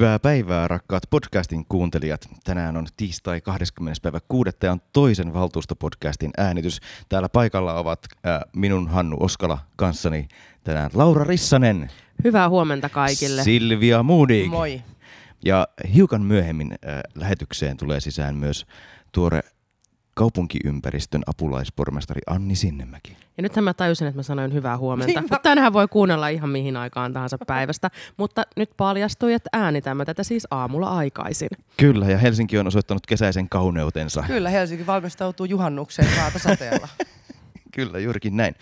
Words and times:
Hyvää 0.00 0.18
päivää, 0.18 0.68
rakkaat 0.68 1.02
podcastin 1.10 1.64
kuuntelijat. 1.68 2.28
Tänään 2.44 2.76
on 2.76 2.86
tiistai 2.96 3.40
20. 3.40 4.00
päivä 4.02 4.20
6. 4.28 4.50
ja 4.62 4.72
on 4.72 4.80
toisen 4.92 5.34
valtuustopodcastin 5.34 6.30
äänitys. 6.36 6.80
Täällä 7.08 7.28
paikalla 7.28 7.74
ovat 7.74 7.98
äh, 8.26 8.40
minun 8.56 8.88
Hannu 8.88 9.16
Oskala 9.20 9.58
kanssani 9.76 10.28
tänään 10.64 10.90
Laura 10.94 11.24
Rissanen. 11.24 11.90
Hyvää 12.24 12.48
huomenta 12.48 12.88
kaikille. 12.88 13.42
Silvia 13.42 14.02
Moodig. 14.02 14.50
Moi. 14.50 14.82
Ja 15.44 15.68
hiukan 15.94 16.22
myöhemmin 16.22 16.72
äh, 16.72 17.00
lähetykseen 17.14 17.76
tulee 17.76 18.00
sisään 18.00 18.36
myös 18.36 18.66
tuore 19.12 19.40
kaupunkiympäristön 20.20 21.22
apulaispormestari 21.26 22.20
Anni 22.26 22.56
Sinnemäki. 22.56 23.16
Ja 23.36 23.42
nythän 23.42 23.64
mä 23.64 23.74
tajusin, 23.74 24.06
että 24.06 24.18
mä 24.18 24.22
sanoin 24.22 24.52
hyvää 24.52 24.78
huomenta. 24.78 25.20
Niin 25.20 25.30
tänään 25.42 25.72
voi 25.72 25.88
kuunnella 25.88 26.28
ihan 26.28 26.50
mihin 26.50 26.76
aikaan 26.76 27.12
tahansa 27.12 27.38
päivästä. 27.46 27.90
Mutta 28.16 28.42
nyt 28.56 28.70
paljastui, 28.76 29.32
että 29.32 29.50
äänitämme 29.52 30.04
tätä 30.04 30.22
siis 30.22 30.46
aamulla 30.50 30.88
aikaisin. 30.88 31.48
Kyllä, 31.76 32.06
ja 32.06 32.18
Helsinki 32.18 32.58
on 32.58 32.66
osoittanut 32.66 33.06
kesäisen 33.06 33.48
kauneutensa. 33.48 34.24
Kyllä 34.26 34.50
Helsinki 34.50 34.86
valmistautuu 34.86 35.46
juhannukseen 35.46 36.08
raatasateella. 36.16 36.88
Kyllä, 37.74 37.98
juurikin 37.98 38.36
näin. 38.36 38.54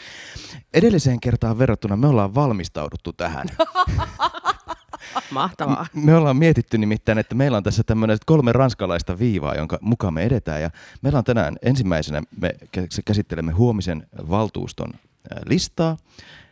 Edelliseen 0.75 1.20
kertaan 1.20 1.59
verrattuna 1.59 1.97
me 1.97 2.06
ollaan 2.06 2.34
valmistauduttu 2.34 3.12
tähän. 3.12 3.47
Mahtavaa. 5.30 5.87
Me 5.95 6.15
ollaan 6.15 6.37
mietitty 6.37 6.79
nimittäin, 6.79 7.19
että 7.19 7.34
meillä 7.34 7.56
on 7.56 7.62
tässä 7.62 7.83
tämmöinen 7.83 8.19
kolme 8.27 8.52
ranskalaista 8.52 9.19
viivaa, 9.19 9.55
jonka 9.55 9.78
mukaan 9.81 10.14
me 10.14 10.23
edetään. 10.23 10.62
Ja 10.62 10.70
meillä 11.03 11.19
on 11.19 11.25
tänään 11.25 11.56
ensimmäisenä, 11.62 12.23
me 12.41 12.55
kä- 12.77 13.03
käsittelemme 13.05 13.53
huomisen 13.53 14.06
valtuuston 14.31 14.92
listaa. 15.47 15.97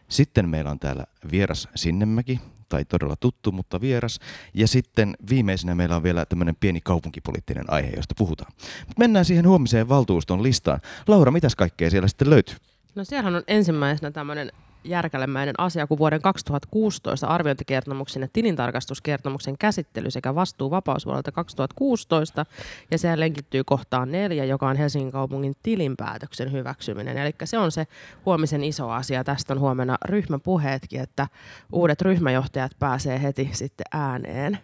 Sitten 0.09 0.48
meillä 0.48 0.71
on 0.71 0.79
täällä 0.79 1.05
vieras 1.31 1.69
Sinnemäki, 1.75 2.41
tai 2.69 2.84
todella 2.84 3.17
tuttu, 3.17 3.53
mutta 3.53 3.81
vieras. 3.81 4.21
Ja 4.55 4.69
sitten 4.69 5.17
viimeisenä 5.31 5.75
meillä 5.75 5.97
on 5.97 6.03
vielä 6.03 6.27
tämmöinen 6.27 6.56
pieni 6.61 6.81
kaupunkipoliittinen 6.81 7.65
aihe, 7.69 7.91
josta 7.97 8.15
puhutaan. 8.19 8.53
Mut 8.87 8.99
mennään 8.99 9.25
siihen 9.25 9.49
huomiseen 9.49 9.89
valtuuston 9.89 10.43
listaan. 10.43 10.81
Laura, 11.09 11.31
mitäs 11.31 11.56
kaikkea 11.56 11.91
siellä 11.91 12.09
sitten 12.09 12.31
löytyy? 12.31 12.56
No 12.95 13.05
siellähän 13.05 13.37
on 13.37 13.43
ensimmäisenä 13.49 14.11
tämmöinen 14.11 14.53
järkälemäinen 14.89 15.55
asia 15.59 15.87
kuin 15.87 15.98
vuoden 15.98 16.23
2016 16.23 17.27
arviointikertomuksen 17.27 18.23
ja 18.23 18.29
tilintarkastuskertomuksen 18.33 19.59
käsittely 19.59 20.11
sekä 20.11 20.34
vastuu 20.34 20.70
vapausvuodelta 20.70 21.33
2016. 21.33 22.47
Ja 22.91 22.98
sehän 22.98 23.20
lenkittyy 23.20 23.65
kohtaan 23.65 24.12
neljä, 24.12 24.45
joka 24.45 24.69
on 24.69 24.77
Helsingin 24.77 25.12
kaupungin 25.12 25.55
tilinpäätöksen 25.62 26.53
hyväksyminen. 26.53 27.19
Eli 27.19 27.34
se 27.45 27.59
on 27.59 27.73
se 27.73 27.87
huomisen 28.27 28.65
iso 28.65 28.91
asia. 28.91 29.25
Tästä 29.25 29.53
on 29.53 29.61
huomenna 29.61 29.98
ryhmäpuheetkin, 30.05 31.00
että 31.00 31.28
uudet 31.73 32.03
ryhmäjohtajat 32.03 32.73
pääsee 32.78 33.23
heti 33.23 33.50
sitten 33.53 33.87
ääneen. 33.93 34.59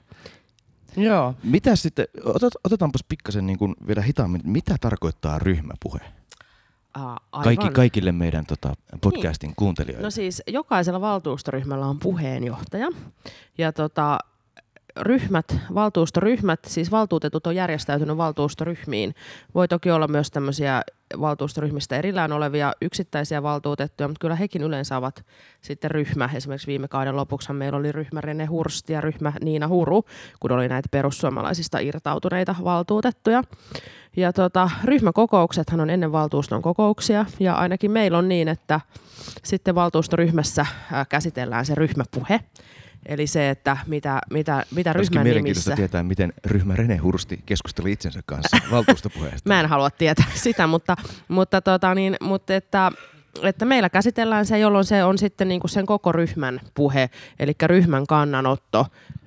Joo. 0.97 1.34
Mitä 1.42 1.77
sitten, 1.77 2.07
otet, 2.25 2.53
otetaanpas 2.64 3.05
pikkasen 3.09 3.47
niin 3.47 3.59
kuin 3.59 3.75
vielä 3.86 4.03
hitaammin, 4.03 4.41
mitä 4.45 4.77
tarkoittaa 4.81 5.39
ryhmäpuhe? 5.39 6.22
Aa, 6.95 7.21
aivan. 7.33 7.45
Kaikki, 7.45 7.75
kaikille 7.75 8.12
meidän 8.12 8.47
tota, 8.47 8.75
podcastin 9.01 9.48
niin. 9.48 9.57
kuuntelijoille. 9.57 10.07
No 10.07 10.11
siis 10.11 10.43
jokaisella 10.47 11.01
valtuustoryhmällä 11.01 11.87
on 11.87 11.98
puheenjohtaja. 11.98 12.89
Ja 13.59 13.73
tota, 13.73 14.19
ryhmät, 15.01 15.57
valtuustoryhmät, 15.75 16.61
siis 16.67 16.91
valtuutetut 16.91 17.47
on 17.47 17.57
järjestäytynyt 17.57 18.17
valtuustoryhmiin. 18.17 19.15
Voi 19.55 19.69
toki 19.69 19.91
olla 19.91 20.09
myös 20.09 20.31
tämmöisiä 20.31 20.83
valtuustoryhmistä 21.21 21.97
erillään 21.97 22.33
olevia 22.33 22.73
yksittäisiä 22.83 23.42
valtuutettuja, 23.42 24.08
mutta 24.08 24.20
kyllä 24.20 24.36
hekin 24.36 24.63
yleensä 24.63 24.97
ovat 24.97 25.25
sitten 25.61 25.91
ryhmä. 25.91 26.30
Esimerkiksi 26.35 26.67
viime 26.67 26.89
kauden 26.89 27.17
lopuksi 27.17 27.53
meillä 27.53 27.79
oli 27.79 27.92
ryhmä 27.92 28.20
Rene 28.20 28.47
Hurst 28.47 28.91
ja 28.91 29.01
ryhmä 29.01 29.33
Niina 29.42 29.69
Huru, 29.69 30.05
kun 30.41 30.53
oli 30.53 30.69
näitä 30.69 30.89
perussuomalaisista 30.91 31.79
irtautuneita 31.79 32.55
valtuutettuja. 32.64 33.42
Ja 34.17 34.33
tota, 34.33 34.70
ryhmäkokouksethan 34.85 35.80
on 35.80 35.91
ennen 35.91 36.13
valtuuston 36.13 36.63
kokouksia 36.63 37.27
ja 37.41 37.55
ainakin 37.55 37.91
meillä 37.91 38.19
on 38.19 38.29
niin, 38.29 38.48
että 38.48 38.80
sitten 39.45 39.74
valtuustoryhmässä 39.74 40.67
ää, 40.92 41.05
käsitellään 41.05 41.67
se 41.67 41.74
ryhmäpuhe. 41.74 42.41
Eli 43.07 43.27
se, 43.27 43.51
että 43.51 43.77
mitä, 43.86 44.20
mitä, 44.30 44.64
mitä 44.74 44.92
ryhmän 44.92 45.23
mielenkiintoista 45.23 45.70
nimissä... 45.70 45.77
tietää, 45.77 46.02
miten 46.02 46.33
ryhmä 46.45 46.77
Rene 46.77 46.96
Hursti 46.96 47.42
keskusteli 47.46 47.92
itsensä 47.92 48.20
kanssa 48.27 48.57
valtuustopuheesta. 48.73 49.48
Mä 49.48 49.61
en 49.61 49.68
halua 49.68 49.90
tietää 49.90 50.27
sitä, 50.45 50.67
mutta, 50.67 50.96
mutta, 51.29 51.61
tota 51.61 51.95
niin, 51.95 52.17
mutta 52.20 52.55
että, 52.55 52.92
että 53.42 53.64
meillä 53.64 53.91
käsitellään 53.91 54.46
se, 54.46 54.58
jolloin 54.58 54.85
se 54.85 55.05
on 55.05 55.18
sitten 55.18 55.48
niin 55.48 55.61
kuin 55.61 55.70
sen 55.70 55.86
koko 55.86 56.12
ryhmän 56.12 56.61
puhe, 56.74 57.11
eli 57.39 57.52
ryhmän 57.67 58.07
kannanotto. 58.07 58.86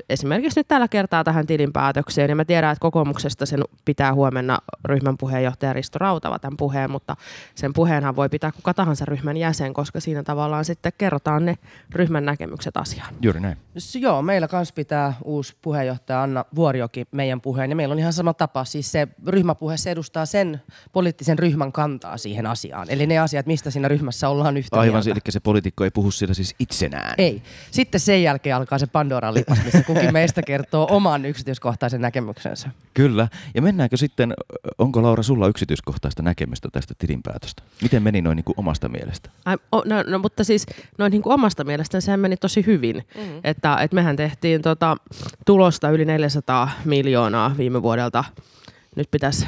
Esimerkiksi 0.10 0.60
nyt 0.60 0.68
tällä 0.68 0.88
kertaa 0.88 1.24
tähän 1.24 1.48
tilinpäätökseen, 1.48 2.30
ja 2.30 2.36
mä 2.36 2.46
tiedän, 2.46 2.72
että 2.72 2.82
kokoomuksesta 2.82 3.46
sen 3.46 3.60
pitää 3.86 4.14
huomenna 4.14 4.60
ryhmän 4.86 5.18
puheenjohtaja 5.18 5.74
Risto 5.74 6.00
Rautava 6.00 6.40
tämän 6.40 6.58
puheen, 6.58 6.92
mutta 6.92 7.16
sen 7.56 7.74
puheenhan 7.74 8.16
voi 8.16 8.30
pitää 8.30 8.52
kuka 8.52 8.74
tahansa 8.74 9.06
ryhmän 9.06 9.38
jäsen, 9.38 9.74
koska 9.74 10.00
siinä 10.00 10.24
tavallaan 10.24 10.66
sitten 10.66 10.92
kerrotaan 10.98 11.46
ne 11.46 11.56
ryhmän 11.92 12.26
näkemykset 12.26 12.78
asiaan. 12.78 13.14
Juuri 13.22 13.40
näin. 13.40 13.58
Joo, 14.00 14.22
meillä 14.22 14.48
kans 14.48 14.72
pitää 14.72 15.14
uusi 15.24 15.56
puheenjohtaja 15.62 16.24
Anna 16.24 16.46
Vuorioki 16.56 17.06
meidän 17.12 17.42
puheen. 17.42 17.70
Ja 17.70 17.76
meillä 17.76 17.94
on 17.94 18.00
ihan 18.00 18.14
sama 18.14 18.34
tapa. 18.34 18.66
Siis 18.66 18.92
se 18.92 19.08
ryhmäpuhe, 19.28 19.78
se 19.78 19.92
edustaa 19.92 20.26
sen 20.26 20.62
poliittisen 20.92 21.40
ryhmän 21.40 21.72
kantaa 21.72 22.18
siihen 22.18 22.46
asiaan. 22.46 22.88
Eli 22.90 23.08
ne 23.08 23.18
asiat, 23.18 23.46
mistä 23.46 23.72
siinä 23.72 23.88
ryhmässä 23.88 24.30
ollaan 24.30 24.58
yhtä 24.58 24.80
Aivan, 24.80 24.94
mieltä. 24.94 25.12
eli 25.12 25.32
se 25.32 25.40
poliitikko 25.40 25.84
ei 25.84 25.92
puhu 25.92 26.12
siellä 26.12 26.34
siis 26.34 26.56
itsenään. 26.60 27.16
Ei. 27.18 27.42
Sitten 27.72 28.00
sen 28.00 28.24
jälkeen 28.24 28.56
alkaa 28.56 28.80
se 28.80 28.88
Pandoran 28.88 29.34
lipas, 29.34 29.64
missä 29.64 29.84
kukin 29.96 30.14
meistä 30.14 30.42
kertoo 30.42 30.88
oman 30.92 31.26
yksityiskohtaisen 31.26 32.02
näkemyksensä. 32.02 32.70
Kyllä. 32.94 33.28
Ja 33.56 33.62
mennäänkö 33.62 33.98
sitten, 33.98 34.34
onko 34.78 35.04
Laura 35.04 35.24
sulla 35.24 35.48
yksityiskohtaista 35.48 36.24
näkemystä 36.24 36.70
tästä 36.72 36.94
tilinpäätöstä? 36.98 37.64
Miten 37.82 38.04
meni 38.04 38.22
noin 38.22 38.36
niin 38.36 38.44
kuin 38.44 38.56
omasta 38.58 38.90
mielestä? 38.90 39.30
Ai, 39.46 39.58
o, 39.72 39.84
no, 39.86 40.04
no, 40.08 40.20
mutta 40.20 40.44
siis 40.44 40.66
noin 40.98 41.12
niin 41.12 41.22
kuin 41.22 41.34
omasta 41.34 41.64
mielestäni 41.64 42.02
sehän 42.02 42.20
meni 42.20 42.38
tosi 42.38 42.66
hyvin. 42.66 42.96
Mm-hmm. 42.96 43.40
Että, 43.44 43.78
että 43.82 43.96
mehän 43.96 44.16
tehtiin 44.16 44.62
tota, 44.62 44.98
tulosta 45.46 45.90
yli 45.90 46.06
400 46.06 46.70
miljoonaa 46.86 47.56
viime 47.58 47.82
vuodelta. 47.82 48.24
Nyt 48.96 49.12
pitäisi, 49.12 49.48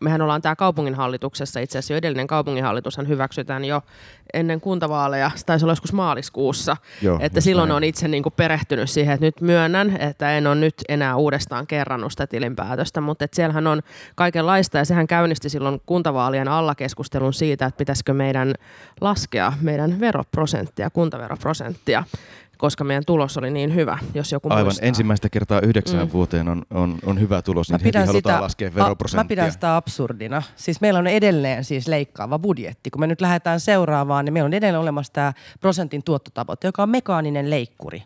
mehän 0.00 0.22
ollaan 0.22 0.42
tämä 0.42 0.56
kaupunginhallituksessa, 0.56 1.60
itse 1.60 1.78
asiassa 1.78 1.92
jo 1.92 1.98
edellinen 1.98 2.26
kaupunginhallitushan 2.26 3.08
hyväksytään 3.08 3.64
jo 3.64 3.82
ennen 4.34 4.60
kuntavaaleja, 4.60 5.30
se 5.34 5.46
taisi 5.46 5.64
olla 5.64 5.72
joskus 5.72 5.92
maaliskuussa, 5.92 6.76
Joo, 7.02 7.18
että 7.20 7.40
silloin 7.40 7.68
näin. 7.68 7.76
on 7.76 7.84
itse 7.84 8.08
niin 8.08 8.22
kuin 8.22 8.32
perehtynyt 8.36 8.90
siihen, 8.90 9.14
että 9.14 9.26
nyt 9.26 9.40
myönnän, 9.40 9.96
että 10.00 10.30
en 10.30 10.46
ole 10.46 10.54
nyt 10.54 10.74
enää 10.88 11.16
uudestaan 11.16 11.66
kerrannut 11.66 12.12
sitä 12.12 12.26
tilinpäätöstä, 12.26 13.00
mutta 13.00 13.24
että 13.24 13.36
siellähän 13.36 13.66
on 13.66 13.82
kaikenlaista 14.14 14.78
ja 14.78 14.84
sehän 14.84 15.06
käynnisti 15.06 15.48
silloin 15.48 15.80
kuntavaalien 15.86 16.48
alla 16.48 16.74
keskustelun 16.74 17.32
siitä, 17.32 17.66
että 17.66 17.78
pitäisikö 17.78 18.14
meidän 18.14 18.54
laskea 19.00 19.52
meidän 19.60 20.00
veroprosenttia, 20.00 20.90
kuntaveroprosenttia, 20.90 22.04
koska 22.58 22.84
meidän 22.84 23.02
tulos 23.06 23.36
oli 23.36 23.50
niin 23.50 23.74
hyvä, 23.74 23.98
jos 24.14 24.32
joku 24.32 24.48
Aivan 24.50 24.64
muistaa. 24.64 24.88
ensimmäistä 24.88 25.28
kertaa 25.28 25.60
yhdeksään 25.60 26.06
Mm. 26.06 26.12
vuoteen 26.12 26.48
on, 26.48 26.62
on, 26.74 26.98
on 27.06 27.20
hyvä 27.20 27.42
tulos, 27.42 27.70
niin 27.70 27.80
heti 27.84 27.98
halutaan 27.98 28.42
laskea 28.42 28.68
a- 28.68 28.74
veroprosenttia. 28.74 29.24
Mä 29.24 29.28
pidän 29.28 29.52
sitä 29.52 29.76
absurdina. 29.76 30.42
Siis 30.56 30.80
meillä 30.80 30.98
on 30.98 31.06
edelleen 31.06 31.64
siis 31.64 31.88
leikkaava 31.88 32.38
budjetti. 32.38 32.90
Kun 32.90 33.00
me 33.00 33.06
nyt 33.06 33.20
lähdetään 33.20 33.60
seuraavaan, 33.60 34.24
niin 34.24 34.32
meillä 34.32 34.46
on 34.46 34.54
edelleen 34.54 34.80
olemassa 34.80 35.12
tämä 35.12 35.32
prosentin 35.60 36.02
tuottotavoite, 36.02 36.68
joka 36.68 36.82
on 36.82 36.88
mekaaninen 36.90 37.50
leikkuri. 37.50 38.02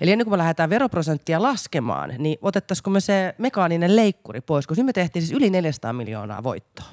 Eli 0.00 0.10
ennen 0.12 0.24
kuin 0.24 0.32
me 0.32 0.38
lähdetään 0.38 0.70
veroprosenttia 0.70 1.42
laskemaan, 1.42 2.14
niin 2.18 2.38
otettaisiko 2.42 2.90
me 2.90 3.00
se 3.00 3.34
mekaaninen 3.38 3.96
leikkuri 3.96 4.40
pois, 4.40 4.66
koska 4.66 4.80
nyt 4.80 4.86
me 4.86 4.92
tehtiin 4.92 5.22
siis 5.26 5.32
yli 5.38 5.50
400 5.50 5.92
miljoonaa 5.92 6.42
voittoa. 6.42 6.86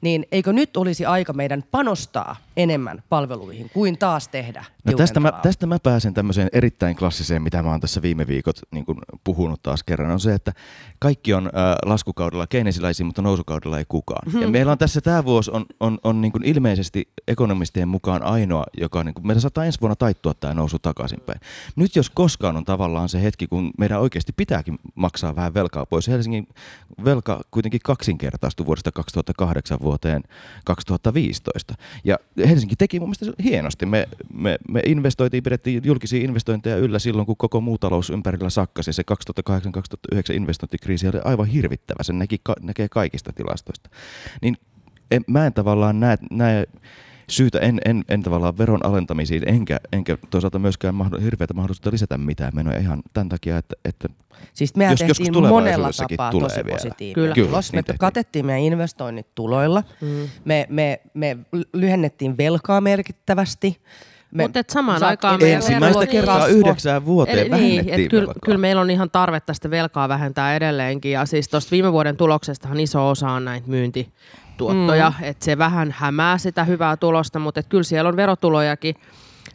Niin 0.00 0.26
eikö 0.32 0.52
nyt 0.52 0.76
olisi 0.76 1.06
aika 1.06 1.32
meidän 1.32 1.64
panostaa 1.70 2.36
enemmän 2.56 3.02
palveluihin 3.08 3.70
kuin 3.74 3.98
taas 3.98 4.28
tehdä 4.28 4.64
No 4.86 4.92
tästä, 4.92 5.20
mä, 5.20 5.32
tästä 5.42 5.66
mä 5.66 5.78
pääsen 5.82 6.14
tämmöiseen 6.14 6.48
erittäin 6.52 6.96
klassiseen, 6.96 7.42
mitä 7.42 7.62
mä 7.62 7.70
oon 7.70 7.80
tässä 7.80 8.02
viime 8.02 8.26
viikot 8.26 8.56
niin 8.70 8.84
kuin 8.84 8.98
puhunut 9.24 9.62
taas 9.62 9.82
kerran, 9.82 10.10
on 10.10 10.20
se, 10.20 10.34
että 10.34 10.52
kaikki 10.98 11.34
on 11.34 11.46
äh, 11.46 11.52
laskukaudella 11.84 12.46
keinesiläisiä, 12.46 13.06
mutta 13.06 13.22
nousukaudella 13.22 13.78
ei 13.78 13.84
kukaan. 13.88 14.40
Ja 14.40 14.48
meillä 14.48 14.72
on 14.72 14.78
tässä 14.78 15.00
tämä 15.00 15.24
vuosi 15.24 15.50
on, 15.50 15.66
on, 15.80 15.98
on 16.04 16.20
niin 16.20 16.32
ilmeisesti 16.44 17.08
ekonomistien 17.28 17.88
mukaan 17.88 18.22
ainoa, 18.22 18.64
joka 18.80 19.04
niin 19.04 19.14
kuin, 19.14 19.26
meidän 19.26 19.40
saattaa 19.40 19.64
ensi 19.64 19.80
vuonna 19.80 19.96
taittua 19.96 20.34
tämä 20.34 20.54
nousu 20.54 20.78
takaisinpäin. 20.78 21.40
Nyt 21.76 21.96
jos 21.96 22.10
koskaan 22.10 22.56
on 22.56 22.64
tavallaan 22.64 23.08
se 23.08 23.22
hetki, 23.22 23.46
kun 23.46 23.70
meidän 23.78 24.00
oikeasti 24.00 24.32
pitääkin 24.36 24.78
maksaa 24.94 25.36
vähän 25.36 25.54
velkaa 25.54 25.86
pois. 25.86 26.08
Helsingin 26.08 26.48
velka 27.04 27.40
kuitenkin 27.50 27.80
kaksinkertaistui 27.84 28.66
vuodesta 28.66 28.92
2008 28.92 29.78
vuoteen 29.86 30.22
2015. 30.64 31.74
Ja 32.04 32.16
Helsinki 32.48 32.76
teki 32.76 33.00
mun 33.00 33.08
mielestä 33.08 33.42
hienosti. 33.42 33.86
Me, 33.86 34.08
me, 34.32 34.58
me 34.68 34.80
investoitiin, 34.86 35.42
pidettiin 35.42 35.82
julkisia 35.84 36.24
investointeja 36.24 36.76
yllä 36.76 36.98
silloin, 36.98 37.26
kun 37.26 37.36
koko 37.36 37.60
muu 37.60 37.78
talous 37.78 38.10
ympärillä 38.10 38.50
sakkasi. 38.50 38.92
Se 38.92 39.02
2008-2009 39.50 40.34
investointikriisi 40.34 41.08
oli 41.08 41.18
aivan 41.24 41.46
hirvittävä. 41.46 42.02
Sen 42.02 42.18
näki, 42.18 42.40
näkee 42.60 42.88
kaikista 42.88 43.32
tilastoista. 43.32 43.90
Niin 44.42 44.56
en, 45.10 45.24
mä 45.26 45.46
en 45.46 45.52
tavallaan 45.52 46.00
näe, 46.00 46.16
näe 46.30 46.66
syytä, 47.30 47.58
en, 47.58 47.80
en, 47.84 48.04
en 48.08 48.22
tavallaan 48.22 48.58
veron 48.58 48.86
alentamisiin, 48.86 49.42
enkä, 49.48 49.80
enkä 49.92 50.18
toisaalta 50.30 50.58
myöskään 50.58 50.94
mahdo, 50.94 51.18
hirveätä 51.20 51.54
mahdollisuutta 51.54 51.90
lisätä 51.92 52.18
mitään 52.18 52.52
menoja 52.54 52.78
ihan 52.78 53.02
tämän 53.12 53.28
takia, 53.28 53.58
että, 53.58 53.74
että 53.84 54.08
Siis 54.54 54.76
mehän 54.76 54.92
Jos- 54.92 55.00
joskus 55.00 55.16
tehtiin 55.18 55.32
monella 55.34 55.60
tulevaisuudessakin 55.60 56.16
tapaa 56.16 56.30
tulee 56.30 56.48
tosi 56.48 56.64
vielä. 56.64 56.76
positiivinen 56.76 57.14
Kyllä. 57.14 57.34
Kyllä, 57.34 57.58
niin 57.60 57.64
Me 57.72 57.82
tehtiin. 57.82 57.98
katettiin 57.98 58.46
meidän 58.46 58.62
investoinnit 58.62 59.26
tuloilla. 59.34 59.82
Mm. 60.00 60.28
Me, 60.44 60.66
me, 60.70 61.00
me 61.14 61.36
lyhennettiin 61.72 62.36
velkaa 62.38 62.80
merkittävästi. 62.80 63.80
Me 64.30 64.42
Mutta 64.42 64.62
samaan 64.68 65.00
saat- 65.00 65.10
aikaan 65.10 65.40
meidän 65.42 65.56
ensimmäistä 65.62 66.06
kertaa 66.06 66.38
kasvo. 66.40 66.54
yhdeksään 66.56 67.04
vuoteen 67.06 67.38
Eli, 67.38 67.48
niin, 67.48 67.50
vähennettiin 67.50 67.94
että 68.00 68.10
kyllä, 68.10 68.20
velkaa. 68.26 68.40
kyllä 68.44 68.58
meillä 68.58 68.82
on 68.82 68.90
ihan 68.90 69.10
tarvetta 69.10 69.54
sitä 69.54 69.70
velkaa 69.70 70.08
vähentää 70.08 70.56
edelleenkin. 70.56 71.12
Ja 71.12 71.26
siis 71.26 71.48
tuosta 71.48 71.70
viime 71.70 71.92
vuoden 71.92 72.16
tuloksestahan 72.16 72.80
iso 72.80 73.08
osa 73.10 73.30
on 73.30 73.44
näitä 73.44 73.66
myyntituottoja. 74.64 75.12
Mm. 75.18 75.24
Että 75.24 75.44
se 75.44 75.58
vähän 75.58 75.94
hämää 75.98 76.38
sitä 76.38 76.64
hyvää 76.64 76.96
tulosta, 76.96 77.38
mutta 77.38 77.60
et 77.60 77.66
kyllä 77.66 77.82
siellä 77.82 78.08
on 78.08 78.16
verotulojakin 78.16 78.94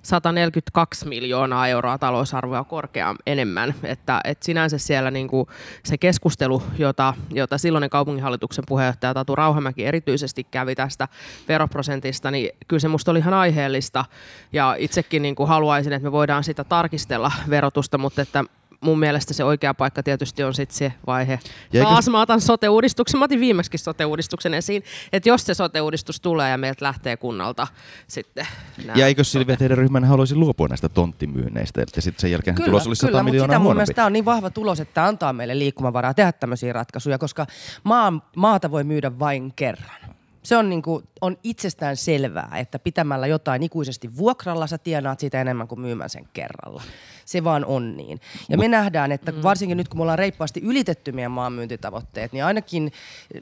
142 0.03 1.07
miljoonaa 1.07 1.67
euroa 1.67 1.97
talousarvoa 1.97 2.63
korkeaa 2.63 3.15
enemmän. 3.25 3.73
Että 3.83 4.21
et 4.23 4.43
sinänsä 4.43 4.77
siellä 4.77 5.11
niinku 5.11 5.47
se 5.83 5.97
keskustelu, 5.97 6.63
jota, 6.77 7.13
jota 7.31 7.57
silloinen 7.57 7.89
kaupunginhallituksen 7.89 8.63
puheenjohtaja 8.67 9.13
Tatu 9.13 9.35
Rauhamäki 9.35 9.85
erityisesti 9.85 10.43
kävi 10.43 10.75
tästä 10.75 11.07
veroprosentista, 11.47 12.31
niin 12.31 12.49
kyllä 12.67 12.79
se 12.79 12.87
musta 12.87 13.11
oli 13.11 13.19
ihan 13.19 13.33
aiheellista. 13.33 14.05
Ja 14.53 14.75
itsekin 14.79 15.21
niinku 15.21 15.45
haluaisin, 15.45 15.93
että 15.93 16.07
me 16.07 16.11
voidaan 16.11 16.43
sitä 16.43 16.63
tarkistella 16.63 17.31
verotusta, 17.49 17.97
mutta 17.97 18.21
että 18.21 18.43
mun 18.81 18.99
mielestä 18.99 19.33
se 19.33 19.43
oikea 19.43 19.73
paikka 19.73 20.03
tietysti 20.03 20.43
on 20.43 20.53
sitten 20.53 20.77
se 20.77 20.93
vaihe. 21.07 21.39
Ja 21.73 21.79
eikö- 21.79 21.91
Taas 21.91 22.09
mä 22.09 22.21
otan 22.21 22.41
sote-uudistuksen, 22.41 23.19
mä 23.19 23.25
otin 23.25 23.39
viimeksi 23.39 23.77
sote-uudistuksen 23.77 24.53
esiin, 24.53 24.83
että 25.13 25.29
jos 25.29 25.45
se 25.45 25.53
sote-uudistus 25.53 26.21
tulee 26.21 26.49
ja 26.49 26.57
meiltä 26.57 26.85
lähtee 26.85 27.17
kunnalta 27.17 27.67
sitten 28.07 28.47
Ja 28.95 29.07
eikö 29.07 29.23
Silvia 29.23 29.57
teidän 29.57 29.77
ryhmän 29.77 30.03
haluaisi 30.03 30.35
luopua 30.35 30.67
näistä 30.67 30.89
tonttimyynneistä, 30.89 31.81
että 31.81 32.01
sitten 32.01 32.21
sen 32.21 32.31
jälkeen 32.31 32.55
tulos 32.55 32.87
olisi 32.87 32.99
100 32.99 33.07
kyllä, 33.09 33.23
mutta 33.23 33.31
miljoonaa 33.31 33.53
sitä 33.53 33.59
mun 33.59 33.63
huonompi? 33.63 33.77
mielestä 33.77 33.93
tämä 33.93 34.05
on 34.05 34.13
niin 34.13 34.25
vahva 34.25 34.49
tulos, 34.49 34.79
että 34.79 35.05
antaa 35.05 35.33
meille 35.33 35.59
liikkumavaraa 35.59 36.13
tehdä 36.13 36.31
tämmöisiä 36.31 36.73
ratkaisuja, 36.73 37.17
koska 37.17 37.45
maa, 37.83 38.29
maata 38.35 38.71
voi 38.71 38.83
myydä 38.83 39.19
vain 39.19 39.53
kerran. 39.55 40.11
Se 40.43 40.57
on, 40.57 40.69
niin 40.69 40.81
kuin, 40.81 41.03
on 41.21 41.37
itsestään 41.43 41.97
selvää, 41.97 42.51
että 42.57 42.79
pitämällä 42.79 43.27
jotain 43.27 43.63
ikuisesti 43.63 44.17
vuokralla 44.17 44.67
sä 44.67 44.77
tienaat 44.77 45.19
siitä 45.19 45.41
enemmän 45.41 45.67
kuin 45.67 45.81
myymään 45.81 46.09
sen 46.09 46.27
kerralla. 46.33 46.83
Se 47.25 47.43
vaan 47.43 47.65
on 47.65 47.97
niin. 47.97 48.21
Ja 48.49 48.57
me 48.57 48.67
nähdään, 48.67 49.11
että 49.11 49.33
varsinkin 49.43 49.77
nyt 49.77 49.87
kun 49.87 49.97
me 49.97 50.01
ollaan 50.01 50.19
reippaasti 50.19 50.61
ylitetty 50.63 51.11
meidän 51.11 51.31
maanmyyntitavoitteet, 51.31 52.33
niin 52.33 52.45
ainakin 52.45 52.91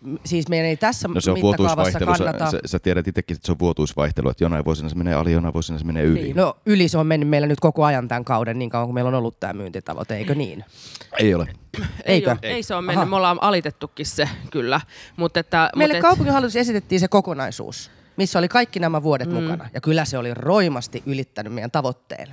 mm, 0.02 0.18
siis 0.26 0.50
meidän 0.50 0.68
ei 0.68 0.78
tässä 0.78 1.08
No 1.08 1.22
se 1.22 1.32
on 1.32 1.40
mittakaavassa 1.44 2.00
kannata... 2.00 2.46
sä, 2.46 2.52
sä, 2.52 2.60
sä 2.66 2.80
tiedät 2.80 3.08
itsekin, 3.08 3.36
että 3.36 3.46
se 3.46 3.52
on 3.52 3.60
vuotuisvaihtelu, 3.60 4.30
että 4.30 4.44
jonain 4.44 4.66
vuosina 4.66 4.90
se 4.90 4.96
menee 4.96 5.14
ali, 5.14 5.32
jonain 5.32 5.54
vuosina 5.54 5.80
se 5.80 5.86
menee 5.86 6.04
yli. 6.04 6.22
Niin. 6.22 6.36
No 6.36 6.58
yli 6.66 6.88
se 6.88 6.98
on 6.98 7.08
mennyt 7.08 7.30
meillä 7.30 7.48
nyt 7.48 7.60
koko 7.60 7.86
ajan 7.86 8.08
tämän 8.08 8.26
kauden, 8.26 8.60
niin 8.60 8.70
kauan 8.70 8.88
kuin 8.88 8.94
meillä 8.94 9.08
on 9.08 9.16
ollut 9.16 9.40
tämä 9.40 9.54
myyntitavoite, 9.54 10.18
eikö 10.18 10.36
niin? 10.36 10.66
Ei 11.20 11.34
ole. 11.34 11.48
Ei, 11.78 12.14
Eikö? 12.14 12.32
ole, 12.32 12.40
ei 12.42 12.64
se 12.64 12.76
ole 12.76 12.82
mennyt, 12.82 12.98
Aha. 12.98 13.10
me 13.10 13.16
ollaan 13.16 13.44
alitettukin 13.44 14.06
se 14.06 14.30
kyllä. 14.52 14.82
Mutta 15.18 15.40
että, 15.40 15.70
Meille 15.76 15.94
mut 15.94 15.98
et, 15.98 16.02
kaupunginhallitus 16.02 16.56
esitettiin 16.56 16.89
se 16.98 17.08
kokonaisuus, 17.08 17.92
missä 18.18 18.40
oli 18.40 18.48
kaikki 18.48 18.80
nämä 18.80 19.04
vuodet 19.04 19.30
mm. 19.30 19.34
mukana. 19.34 19.70
Ja 19.74 19.82
kyllä 19.82 20.06
se 20.06 20.18
oli 20.18 20.34
roimasti 20.34 21.04
ylittänyt 21.06 21.54
meidän 21.54 21.72
tavoitteen. 21.72 22.28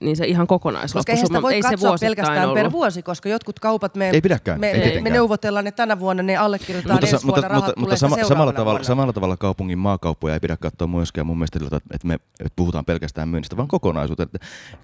Niin 0.00 0.16
se 0.16 0.26
ihan 0.26 0.46
kokonaisloppu. 0.46 0.98
Koska 0.98 1.12
eihän 1.12 1.26
sitä 1.26 1.42
voi 1.42 1.54
ei 1.54 1.62
se 1.62 1.68
katsoa 1.70 1.88
vuosittain 1.88 2.16
pelkästään 2.16 2.48
ollut. 2.48 2.54
per 2.62 2.72
vuosi, 2.72 3.02
koska 3.02 3.28
jotkut 3.28 3.58
kaupat 3.60 3.94
me, 3.94 4.10
Ei 4.10 4.20
pidäkään, 4.20 4.60
me, 4.60 4.70
ei 4.70 5.00
me, 5.00 5.10
neuvotellaan 5.10 5.64
ne 5.64 5.72
tänä 5.72 5.98
vuonna, 5.98 6.22
ne 6.22 6.36
allekirjoitetaan 6.36 6.94
Mutta, 7.00 7.16
ensi 7.16 7.26
vuonna, 7.26 7.48
rahat 7.48 7.64
mutta, 7.64 7.72
tulee 7.74 7.80
mutta 7.82 7.96
sama, 7.96 8.16
samalla, 8.28 8.52
tavalla, 8.52 8.70
vuonna. 8.70 8.84
samalla 8.84 9.12
tavalla 9.12 9.36
kaupungin 9.36 9.78
maakauppoja 9.78 10.34
ei 10.34 10.40
pidä 10.40 10.56
katsoa 10.56 10.88
myöskään 10.88 11.26
mun 11.26 11.38
mielestä, 11.38 11.58
että 11.94 12.06
me 12.08 12.14
että 12.14 12.52
puhutaan 12.56 12.84
pelkästään 12.84 13.28
myynnistä, 13.28 13.56
vaan 13.56 13.68
kokonaisuutta. 13.68 14.22
Että 14.22 14.38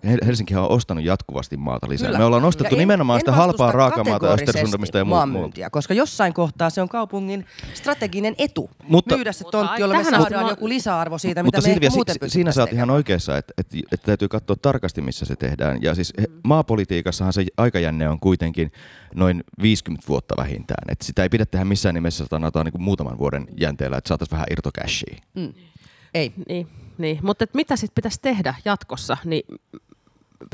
Hel- 0.06 0.26
Helsinkihän 0.26 0.62
on 0.62 0.70
ostanut 0.70 1.04
jatkuvasti 1.04 1.56
maata 1.56 1.88
lisää. 1.88 2.06
Kyllä. 2.06 2.18
Me 2.18 2.24
ollaan 2.24 2.44
ostettu 2.44 2.74
Ja 2.74 2.76
en- 2.76 2.82
nimenomaan 2.82 3.16
en 3.16 3.20
sitä 3.20 3.32
halpaa 3.32 3.66
vastusta 3.66 3.78
raakamaata 3.78 4.26
Östersundamista 4.26 4.98
ja 4.98 5.04
muuta. 5.04 5.70
koska 5.70 5.94
jossain 5.94 6.34
kohtaa 6.34 6.70
se 6.70 6.82
on 6.82 6.88
kaupungin 6.88 7.46
strateginen 7.74 8.34
etu 8.38 8.70
Mutta- 8.88 9.14
myydä 9.16 9.32
se 9.32 9.44
tontti, 9.50 9.80
jolla 9.80 9.94
me 9.94 10.04
saadaan 10.04 10.48
joku 10.48 10.68
lisäarvo 10.68 11.18
siitä, 11.18 11.42
mitä 11.42 11.60
me 11.60 11.88
muuten 11.94 12.14
si- 12.22 12.30
siinä 12.30 12.52
sä 12.52 12.62
oot 12.62 12.72
ihan 12.72 12.90
oikeassa, 12.90 13.36
että 13.38 13.52
täytyy 14.06 14.28
katsoa 14.28 14.56
tarkasti, 14.62 15.01
missä 15.02 15.24
se 15.24 15.36
tehdään. 15.36 15.82
Ja 15.82 15.94
siis 15.94 16.12
mm. 16.18 16.24
maapolitiikassahan 16.44 17.32
se 17.32 17.46
aikajänne 17.56 18.08
on 18.08 18.20
kuitenkin 18.20 18.72
noin 19.14 19.44
50 19.62 20.08
vuotta 20.08 20.34
vähintään. 20.38 20.84
Että 20.88 21.04
sitä 21.04 21.22
ei 21.22 21.28
pidä 21.28 21.46
tehdä 21.46 21.64
missään 21.64 21.94
nimessä 21.94 22.26
sanotaan 22.30 22.66
niin 22.66 22.72
kuin 22.72 22.82
muutaman 22.82 23.18
vuoden 23.18 23.46
jänteellä, 23.60 23.96
että 23.96 24.08
saataisiin 24.08 24.36
vähän 24.36 24.46
irtocashia. 24.50 25.16
Ei. 26.14 26.32
Niin, 26.48 26.68
niin. 26.98 27.18
mutta 27.22 27.44
et 27.44 27.54
mitä 27.54 27.76
sitten 27.76 27.94
pitäisi 27.94 28.18
tehdä 28.22 28.54
jatkossa? 28.64 29.16
Niin 29.24 29.42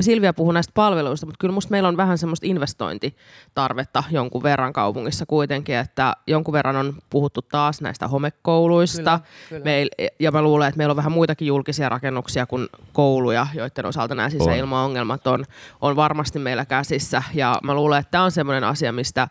Silvia 0.01 0.33
puhui 0.33 0.53
näistä 0.53 0.71
palveluista, 0.75 1.25
mutta 1.25 1.37
kyllä 1.39 1.53
musta 1.53 1.71
meillä 1.71 1.89
on 1.89 1.97
vähän 1.97 2.17
semmoista 2.17 2.47
investointitarvetta 2.47 4.03
jonkun 4.11 4.43
verran 4.43 4.73
kaupungissa 4.73 5.25
kuitenkin, 5.25 5.75
että 5.75 6.13
jonkun 6.27 6.53
verran 6.53 6.75
on 6.75 6.93
puhuttu 7.09 7.41
taas 7.41 7.81
näistä 7.81 8.07
homekouluista. 8.07 9.19
Kyllä, 9.19 9.29
kyllä. 9.49 9.63
Meil, 9.63 9.89
ja 10.19 10.31
mä 10.31 10.41
luulen, 10.41 10.67
että 10.67 10.77
meillä 10.77 10.91
on 10.91 10.97
vähän 10.97 11.11
muitakin 11.11 11.47
julkisia 11.47 11.89
rakennuksia 11.89 12.45
kuin 12.45 12.67
kouluja, 12.93 13.47
joiden 13.53 13.85
osalta 13.85 14.15
nämä 14.15 14.29
sisäilmaongelmat 14.29 15.27
on, 15.27 15.45
on 15.81 15.95
varmasti 15.95 16.39
meillä 16.39 16.65
käsissä. 16.65 17.23
Ja 17.33 17.59
mä 17.63 17.73
luulen, 17.73 17.99
että 17.99 18.11
tämä 18.11 18.23
on 18.23 18.31
semmoinen 18.31 18.63
asia, 18.63 18.91
mistä 18.91 19.27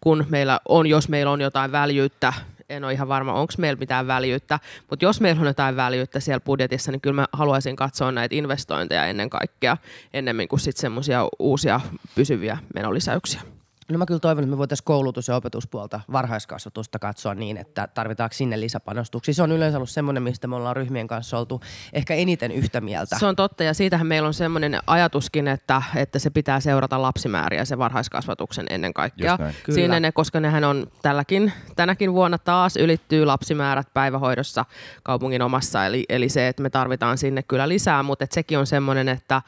kun 0.00 0.24
meillä 0.28 0.60
on, 0.68 0.86
jos 0.86 1.08
meillä 1.08 1.32
on 1.32 1.40
jotain 1.40 1.72
väljyyttä, 1.72 2.32
en 2.68 2.84
ole 2.84 2.92
ihan 2.92 3.08
varma, 3.08 3.32
onko 3.32 3.52
meillä 3.58 3.78
mitään 3.78 4.06
väljyyttä, 4.06 4.60
mutta 4.90 5.04
jos 5.04 5.20
meillä 5.20 5.40
on 5.40 5.46
jotain 5.46 5.76
väljyyttä 5.76 6.20
siellä 6.20 6.40
budjetissa, 6.40 6.92
niin 6.92 7.00
kyllä 7.00 7.14
mä 7.14 7.26
haluaisin 7.32 7.76
katsoa 7.76 8.12
näitä 8.12 8.34
investointeja 8.34 9.06
ennen 9.06 9.30
kaikkea, 9.30 9.76
ennemmin 10.14 10.48
kuin 10.48 10.60
sitten 10.60 10.80
semmoisia 10.80 11.28
uusia 11.38 11.80
pysyviä 12.14 12.58
menolisäyksiä. 12.74 13.55
No 13.90 13.98
mä 13.98 14.06
kyllä 14.06 14.20
toivon, 14.20 14.44
että 14.44 14.50
me 14.50 14.58
voitaisiin 14.58 14.84
koulutus- 14.84 15.28
ja 15.28 15.36
opetuspuolta, 15.36 16.00
varhaiskasvatusta 16.12 16.98
katsoa 16.98 17.34
niin, 17.34 17.56
että 17.56 17.88
tarvitaanko 17.94 18.34
sinne 18.34 18.60
lisäpanostuksia. 18.60 19.34
Se 19.34 19.42
on 19.42 19.52
yleensä 19.52 19.78
ollut 19.78 19.90
semmoinen, 19.90 20.22
mistä 20.22 20.48
me 20.48 20.56
ollaan 20.56 20.76
ryhmien 20.76 21.08
kanssa 21.08 21.38
oltu 21.38 21.60
ehkä 21.92 22.14
eniten 22.14 22.52
yhtä 22.52 22.80
mieltä. 22.80 23.18
Se 23.18 23.26
on 23.26 23.36
totta 23.36 23.64
ja 23.64 23.74
siitähän 23.74 24.06
meillä 24.06 24.26
on 24.26 24.34
semmoinen 24.34 24.78
ajatuskin, 24.86 25.48
että, 25.48 25.82
että 25.96 26.18
se 26.18 26.30
pitää 26.30 26.60
seurata 26.60 27.02
lapsimääriä 27.02 27.64
se 27.64 27.78
varhaiskasvatuksen 27.78 28.66
ennen 28.70 28.94
kaikkea. 28.94 29.38
Siinä 29.70 30.00
ne, 30.00 30.12
koska 30.12 30.40
nehän 30.40 30.64
on 30.64 30.86
tälläkin, 31.02 31.52
tänäkin 31.76 32.12
vuonna 32.12 32.38
taas 32.38 32.76
ylittyy 32.76 33.24
lapsimäärät 33.24 33.86
päivähoidossa 33.94 34.64
kaupungin 35.02 35.42
omassa. 35.42 35.86
Eli, 35.86 36.04
eli 36.08 36.28
se, 36.28 36.48
että 36.48 36.62
me 36.62 36.70
tarvitaan 36.70 37.18
sinne 37.18 37.42
kyllä 37.42 37.68
lisää, 37.68 38.02
mutta 38.02 38.24
et 38.24 38.32
sekin 38.32 38.58
on 38.58 38.66
semmoinen, 38.66 39.08
että 39.08 39.42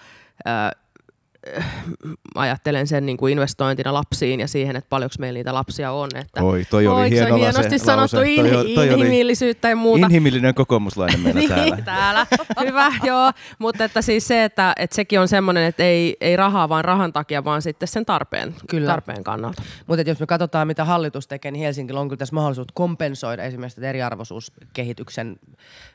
ajattelen 2.35 2.87
sen 2.87 3.07
niin 3.07 3.17
kuin 3.17 3.33
investointina 3.33 3.95
lapsiin 3.95 4.41
ja 4.41 4.49
siihen, 4.49 4.77
että 4.77 4.89
paljonko 4.89 5.15
meillä 5.19 5.39
niitä 5.39 5.55
lapsia 5.55 5.93
on. 5.93 6.09
Että 6.15 6.43
Oi, 6.43 6.65
toi 6.71 6.87
oli 6.87 7.01
Oi, 7.01 7.09
se 7.09 7.15
hieno 7.15 7.35
on 7.35 7.41
lause- 7.41 7.59
hienosti 7.59 7.79
sanottu 7.79 8.01
lause. 8.01 8.17
Toi 8.17 8.35
in, 8.35 8.57
oli- 8.57 8.75
toi 8.75 8.91
oli 8.95 9.01
inhimillisyyttä 9.07 9.69
ja 9.69 9.77
muuta. 9.77 10.07
Inhimillinen 10.07 10.55
kokoomuslainen 10.55 11.21
meillä 11.21 11.41
niin, 11.41 11.49
täällä. 11.49 11.77
täällä. 11.85 12.27
Hyvä, 12.67 12.93
joo. 13.05 13.33
Mutta 13.59 13.85
että 13.85 14.03
siis 14.03 14.29
se, 14.29 14.45
että, 14.45 14.73
että 14.79 14.97
sekin 14.97 15.21
on 15.21 15.29
semmoinen, 15.29 15.65
että 15.65 15.83
ei, 15.85 16.17
ei 16.21 16.37
rahaa 16.37 16.69
vaan 16.69 16.85
rahan 16.85 17.13
takia, 17.13 17.45
vaan 17.45 17.63
sitten 17.63 17.89
sen 17.89 18.07
tarpeen, 18.07 18.55
Kyllä. 18.71 18.87
tarpeen 18.87 19.25
kannalta. 19.25 19.63
Mutta 19.87 20.03
jos 20.11 20.21
me 20.21 20.27
katsotaan, 20.27 20.67
mitä 20.67 20.85
hallitus 20.85 21.27
tekee, 21.29 21.51
niin 21.51 21.63
Helsingillä 21.65 22.01
on 22.01 22.09
kyllä 22.09 22.19
tässä 22.19 22.35
mahdollisuus 22.35 22.67
kompensoida 22.75 23.43
esimerkiksi 23.43 23.87
eriarvoisuuskehityksen 23.87 25.37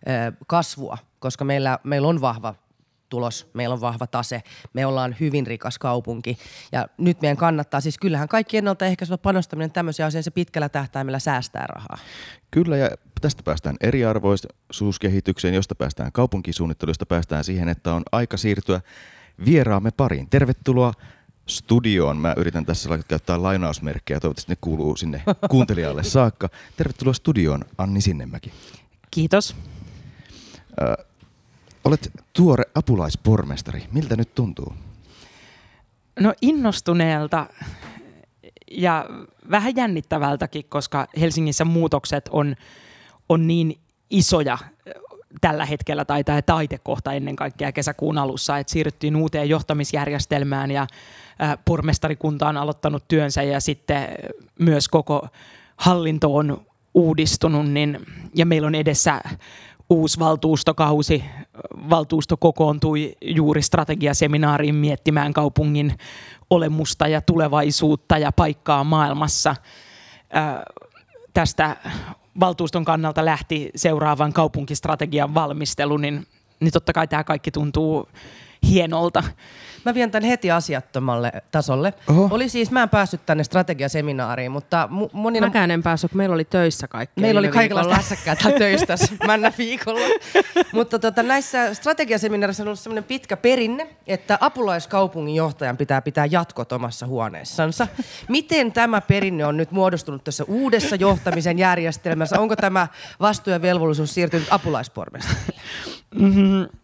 ö, 0.07 0.31
kasvua, 0.47 0.97
koska 1.19 1.45
meillä, 1.45 1.79
meillä 1.83 2.07
on 2.07 2.21
vahva 2.21 2.55
tulos, 3.13 3.47
meillä 3.53 3.73
on 3.73 3.81
vahva 3.81 4.07
tase, 4.07 4.41
me 4.73 4.85
ollaan 4.85 5.15
hyvin 5.19 5.47
rikas 5.47 5.79
kaupunki. 5.79 6.37
Ja 6.71 6.87
nyt 6.97 7.21
meidän 7.21 7.37
kannattaa, 7.37 7.81
siis 7.81 7.97
kyllähän 7.97 8.27
kaikki 8.27 8.57
ennaltaehkäisevä 8.57 9.17
panostaminen 9.17 9.71
tämmöisiä 9.71 10.05
asioita, 10.05 10.23
se 10.23 10.31
pitkällä 10.31 10.69
tähtäimellä 10.69 11.19
säästää 11.19 11.65
rahaa. 11.67 11.97
Kyllä, 12.51 12.77
ja 12.77 12.89
tästä 13.21 13.43
päästään 13.43 13.75
eriarvoisuuskehitykseen, 13.81 15.53
josta 15.53 15.75
päästään 15.75 16.11
kaupunkisuunnitteluun, 16.11 16.89
josta 16.89 17.05
päästään 17.05 17.43
siihen, 17.43 17.69
että 17.69 17.93
on 17.93 18.03
aika 18.11 18.37
siirtyä 18.37 18.81
vieraamme 19.45 19.91
pariin. 19.91 20.29
Tervetuloa 20.29 20.93
studioon. 21.47 22.17
Mä 22.17 22.33
yritän 22.37 22.65
tässä 22.65 22.89
käyttää 23.07 23.43
lainausmerkkejä, 23.43 24.19
toivottavasti 24.19 24.51
ne 24.51 24.57
kuuluu 24.61 24.95
sinne 24.95 25.23
kuuntelijalle 25.51 26.03
saakka. 26.03 26.49
Tervetuloa 26.77 27.13
studioon, 27.13 27.65
Anni 27.77 28.01
Sinnemäki. 28.01 28.53
Kiitos. 29.11 29.55
Ö, 30.81 31.05
olet 31.85 32.11
tuore 32.33 32.63
apulaispormestari. 32.75 33.83
Miltä 33.91 34.15
nyt 34.15 34.35
tuntuu? 34.35 34.73
No 36.19 36.33
innostuneelta 36.41 37.47
ja 38.71 39.05
vähän 39.51 39.75
jännittävältäkin, 39.75 40.65
koska 40.69 41.07
Helsingissä 41.19 41.65
muutokset 41.65 42.29
on, 42.31 42.55
on 43.29 43.47
niin 43.47 43.79
isoja 44.09 44.57
tällä 45.41 45.65
hetkellä, 45.65 46.05
tai 46.05 46.23
tämä 46.23 46.41
taitekohta 46.41 47.13
ennen 47.13 47.35
kaikkea 47.35 47.71
kesäkuun 47.71 48.17
alussa, 48.17 48.57
että 48.57 48.73
siirryttiin 48.73 49.15
uuteen 49.15 49.49
johtamisjärjestelmään 49.49 50.71
ja 50.71 50.87
pormestarikunta 51.65 52.47
on 52.47 52.57
aloittanut 52.57 53.07
työnsä 53.07 53.43
ja 53.43 53.59
sitten 53.59 54.07
myös 54.59 54.87
koko 54.87 55.27
hallinto 55.77 56.35
on 56.35 56.65
uudistunut, 56.93 57.69
niin, 57.69 57.99
ja 58.35 58.45
meillä 58.45 58.67
on 58.67 58.75
edessä 58.75 59.21
uusi 59.93 60.19
valtuustokausi, 60.19 61.23
valtuusto 61.89 62.37
kokoontui 62.37 63.15
juuri 63.21 63.61
strategiaseminaariin 63.61 64.75
miettimään 64.75 65.33
kaupungin 65.33 65.97
olemusta 66.49 67.07
ja 67.07 67.21
tulevaisuutta 67.21 68.17
ja 68.17 68.31
paikkaa 68.31 68.83
maailmassa. 68.83 69.55
Tästä 71.33 71.77
valtuuston 72.39 72.85
kannalta 72.85 73.25
lähti 73.25 73.69
seuraavan 73.75 74.33
kaupunkistrategian 74.33 75.33
valmistelu, 75.33 75.97
niin, 75.97 76.27
niin 76.59 76.71
totta 76.71 76.93
kai 76.93 77.07
tämä 77.07 77.23
kaikki 77.23 77.51
tuntuu 77.51 78.09
hienolta. 78.63 79.23
Mä 79.85 79.93
vien 79.93 80.11
tämän 80.11 80.29
heti 80.29 80.51
asiattomalle 80.51 81.31
tasolle. 81.51 81.93
Oho. 82.09 82.27
Oli 82.31 82.49
siis, 82.49 82.71
mä 82.71 82.83
en 82.83 82.89
päässyt 82.89 83.25
tänne 83.25 83.43
strategiaseminaariin, 83.43 84.51
mutta 84.51 84.89
mu- 84.91 85.09
monina... 85.13 85.47
Mäkään 85.47 85.71
en 85.71 85.83
päässyt, 85.83 86.11
kun 86.11 86.17
meillä 86.17 86.33
oli 86.33 86.45
töissä 86.45 86.87
kaikki. 86.87 87.21
Meillä 87.21 87.39
oli 87.39 87.47
kaikenlaista 87.47 87.95
hässäkkää 87.95 88.35
täällä 88.35 88.59
töistä 88.59 88.95
männä 89.27 89.53
viikolla. 89.57 89.99
mutta 90.73 90.99
tota, 90.99 91.23
näissä 91.23 91.73
strategiaseminaarissa 91.73 92.63
on 92.63 92.67
ollut 92.67 92.79
sellainen 92.79 93.03
pitkä 93.03 93.37
perinne, 93.37 93.89
että 94.07 94.37
apulaiskaupungin 94.41 95.35
johtajan 95.35 95.77
pitää 95.77 96.01
pitää 96.01 96.25
jatkot 96.25 96.71
omassa 96.71 97.07
huoneessansa. 97.07 97.87
Miten 98.29 98.71
tämä 98.71 99.01
perinne 99.01 99.45
on 99.45 99.57
nyt 99.57 99.71
muodostunut 99.71 100.23
tässä 100.23 100.43
uudessa 100.47 100.95
johtamisen 100.95 101.59
järjestelmässä? 101.59 102.39
Onko 102.39 102.55
tämä 102.55 102.87
vastuu 103.19 103.53
ja 103.53 103.61
velvollisuus 103.61 104.13
siirtynyt 104.13 104.47
apulaispormestarille? 104.51 105.61
Mm-hmm. 106.15 106.82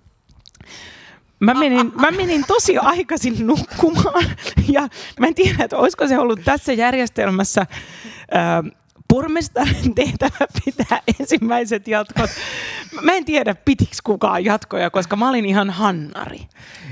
Mä 1.39 1.53
menin, 1.53 1.91
mä 1.96 2.12
menin 2.12 2.43
tosi 2.48 2.77
aikaisin 2.77 3.48
nukkumaan. 3.48 4.25
Ja 4.67 4.88
mä 5.19 5.27
en 5.27 5.36
tiedä, 5.36 5.63
että 5.63 5.77
olisiko 5.77 6.08
se 6.08 6.19
ollut 6.19 6.39
tässä 6.46 6.74
järjestelmässä 6.74 7.65
ää, 8.31 8.63
pormestarin 9.13 9.95
tehtävä 9.95 10.47
pitää 10.65 11.01
ensimmäiset 11.19 11.87
jatkot. 11.87 12.29
Mä 13.01 13.13
en 13.13 13.25
tiedä, 13.25 13.55
pitiks 13.55 14.01
kukaan 14.01 14.45
jatkoja, 14.45 14.89
koska 14.89 15.15
mä 15.15 15.29
olin 15.29 15.45
ihan 15.45 15.69
hannari. 15.69 16.39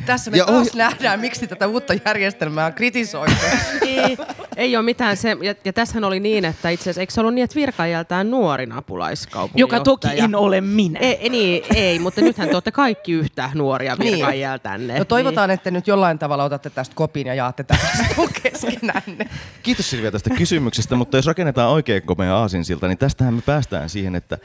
Tässä 0.05 0.31
me 0.31 0.38
ja 0.38 0.45
taas 0.45 0.67
oh... 0.67 0.75
nähdään, 0.75 1.19
miksi 1.19 1.47
tätä 1.47 1.67
uutta 1.67 1.93
järjestelmää 2.05 2.65
on 2.65 2.74
kritisoitu. 2.74 3.36
ei, 3.81 4.17
ei 4.55 4.75
ole 4.75 4.86
mitään 4.86 5.17
se, 5.17 5.38
ja, 5.41 5.55
ja 5.65 5.74
tässähän 5.74 6.03
oli 6.03 6.19
niin, 6.19 6.45
että 6.45 6.69
itse 6.69 6.83
asiassa, 6.83 7.01
eikö 7.01 7.13
se 7.13 7.19
ollut 7.19 7.33
niin, 7.33 7.43
että 7.43 7.55
virkaajaltaan 7.55 8.31
nuorin 8.31 8.71
apulaiskaupunki, 8.71 9.62
Joka 9.62 9.79
toki 9.79 10.07
en 10.13 10.36
ole 10.36 10.62
minä. 10.62 11.00
Ei, 11.00 11.29
niin, 11.29 11.63
ei, 11.75 12.00
mutta 12.00 12.21
nythän 12.21 12.50
te 12.50 12.55
olette 12.55 12.71
kaikki 12.71 13.12
yhtä 13.12 13.50
nuoria 13.53 13.97
virkaajaltanne. 14.00 14.93
Niin. 14.93 15.00
No 15.00 15.05
toivotaan, 15.05 15.50
niin. 15.50 15.53
että 15.53 15.71
nyt 15.71 15.88
jollain 15.88 16.19
tavalla 16.19 16.43
otatte 16.43 16.69
tästä 16.69 16.95
kopin 16.95 17.27
ja 17.27 17.33
jaatte 17.33 17.63
tästä 17.63 18.05
keskenänne. 18.43 19.29
Kiitos 19.63 19.89
Silvia 19.89 20.12
tästä 20.12 20.29
kysymyksestä, 20.29 20.95
mutta 20.95 21.17
jos 21.17 21.25
rakennetaan 21.25 21.69
oikein 21.69 22.01
komea 22.07 22.37
aasinsilta, 22.37 22.87
niin 22.87 22.97
tästähän 22.97 23.33
me 23.33 23.41
päästään 23.41 23.89
siihen, 23.89 24.15
että 24.15 24.37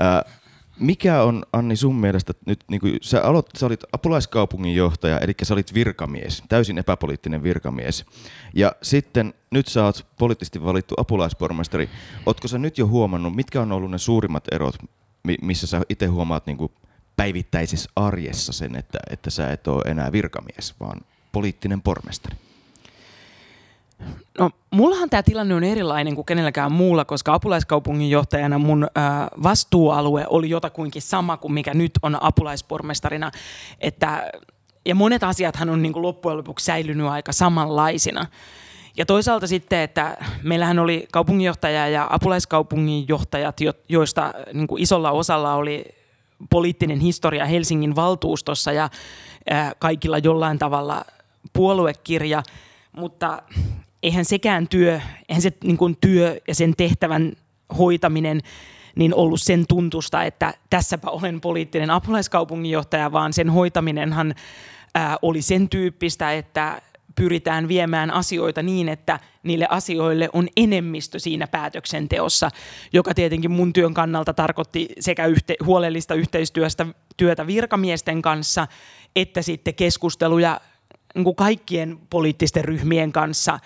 äh, 0.00 0.34
mikä 0.80 1.22
on, 1.22 1.42
Anni, 1.52 1.76
sun 1.76 1.96
mielestä 1.96 2.32
nyt, 2.46 2.64
niin 2.70 2.80
kuin 2.80 2.98
sä, 3.02 3.22
aloit, 3.22 3.46
sä 3.56 3.66
olit 3.66 3.80
apulaiskaupungin 3.92 4.74
johtaja, 4.74 5.18
eli 5.18 5.32
sä 5.42 5.54
olit 5.54 5.74
virkamies, 5.74 6.42
täysin 6.48 6.78
epäpoliittinen 6.78 7.42
virkamies. 7.42 8.04
Ja 8.54 8.72
sitten 8.82 9.34
nyt 9.50 9.68
sä 9.68 9.84
oot 9.84 10.06
poliittisesti 10.18 10.64
valittu 10.64 10.94
apulaispormestari. 10.98 11.88
Ootko 12.26 12.48
sä 12.48 12.58
nyt 12.58 12.78
jo 12.78 12.86
huomannut, 12.86 13.36
mitkä 13.36 13.60
on 13.60 13.72
ollut 13.72 13.90
ne 13.90 13.98
suurimmat 13.98 14.44
erot, 14.52 14.74
missä 15.42 15.66
sä 15.66 15.80
itse 15.88 16.06
huomaat 16.06 16.46
niin 16.46 16.56
kuin 16.56 16.72
päivittäisessä 17.16 17.90
arjessa 17.96 18.52
sen, 18.52 18.76
että, 18.76 18.98
että 19.10 19.30
sä 19.30 19.52
et 19.52 19.68
ole 19.68 19.82
enää 19.86 20.12
virkamies, 20.12 20.74
vaan 20.80 21.00
poliittinen 21.32 21.82
pormestari? 21.82 22.36
No, 24.38 24.50
mullahan 24.70 25.10
tämä 25.10 25.22
tilanne 25.22 25.54
on 25.54 25.64
erilainen 25.64 26.14
kuin 26.14 26.24
kenelläkään 26.24 26.72
muulla, 26.72 27.04
koska 27.04 27.34
apulaiskaupungin 27.34 28.10
johtajana 28.10 28.58
mun 28.58 28.84
ö, 28.84 28.88
vastuualue 29.42 30.26
oli 30.28 30.50
jotakuinkin 30.50 31.02
sama 31.02 31.36
kuin 31.36 31.52
mikä 31.52 31.74
nyt 31.74 31.92
on 32.02 32.22
apulaispormestarina. 32.22 33.30
Että, 33.80 34.32
ja 34.86 34.94
monet 34.94 35.24
asiathan 35.24 35.70
on 35.70 35.82
niin 35.82 35.92
kuin 35.92 36.02
loppujen 36.02 36.38
lopuksi 36.38 36.64
säilynyt 36.64 37.06
aika 37.06 37.32
samanlaisina. 37.32 38.26
Ja 38.96 39.06
toisaalta 39.06 39.46
sitten, 39.46 39.80
että 39.80 40.16
meillähän 40.42 40.78
oli 40.78 41.06
kaupunginjohtaja 41.12 41.88
ja 41.88 42.06
apulaiskaupunginjohtajat, 42.10 43.56
joista 43.88 44.34
niin 44.52 44.66
kuin 44.66 44.82
isolla 44.82 45.10
osalla 45.10 45.54
oli 45.54 45.84
poliittinen 46.50 47.00
historia 47.00 47.46
Helsingin 47.46 47.96
valtuustossa 47.96 48.72
ja 48.72 48.90
kaikilla 49.78 50.18
jollain 50.18 50.58
tavalla 50.58 51.04
puoluekirja, 51.52 52.42
mutta 52.92 53.42
eihän 54.02 54.24
sekään 54.24 54.68
työ, 54.68 55.00
eihän 55.28 55.42
se 55.42 55.52
niin 55.64 55.76
kuin 55.76 55.96
työ 56.00 56.40
ja 56.48 56.54
sen 56.54 56.74
tehtävän 56.76 57.32
hoitaminen 57.78 58.40
niin 58.96 59.14
ollut 59.14 59.42
sen 59.42 59.64
tuntusta, 59.68 60.24
että 60.24 60.54
tässäpä 60.70 61.10
olen 61.10 61.40
poliittinen 61.40 61.90
apulaiskaupunginjohtaja, 61.90 63.12
vaan 63.12 63.32
sen 63.32 63.50
hoitaminenhan 63.50 64.34
ää, 64.94 65.16
oli 65.22 65.42
sen 65.42 65.68
tyyppistä, 65.68 66.32
että 66.32 66.82
pyritään 67.14 67.68
viemään 67.68 68.10
asioita 68.10 68.62
niin, 68.62 68.88
että 68.88 69.20
niille 69.42 69.66
asioille 69.70 70.28
on 70.32 70.48
enemmistö 70.56 71.18
siinä 71.18 71.46
päätöksenteossa, 71.46 72.50
joka 72.92 73.14
tietenkin 73.14 73.50
mun 73.50 73.72
työn 73.72 73.94
kannalta 73.94 74.34
tarkoitti 74.34 74.88
sekä 75.00 75.26
yhte, 75.26 75.54
huolellista 75.64 76.14
yhteistyöstä 76.14 76.86
työtä 77.16 77.46
virkamiesten 77.46 78.22
kanssa, 78.22 78.66
että 79.16 79.42
sitten 79.42 79.74
keskusteluja 79.74 80.60
niin 81.14 81.24
kuin 81.24 81.36
kaikkien 81.36 81.98
poliittisten 82.10 82.64
ryhmien 82.64 83.12
kanssa, 83.12 83.58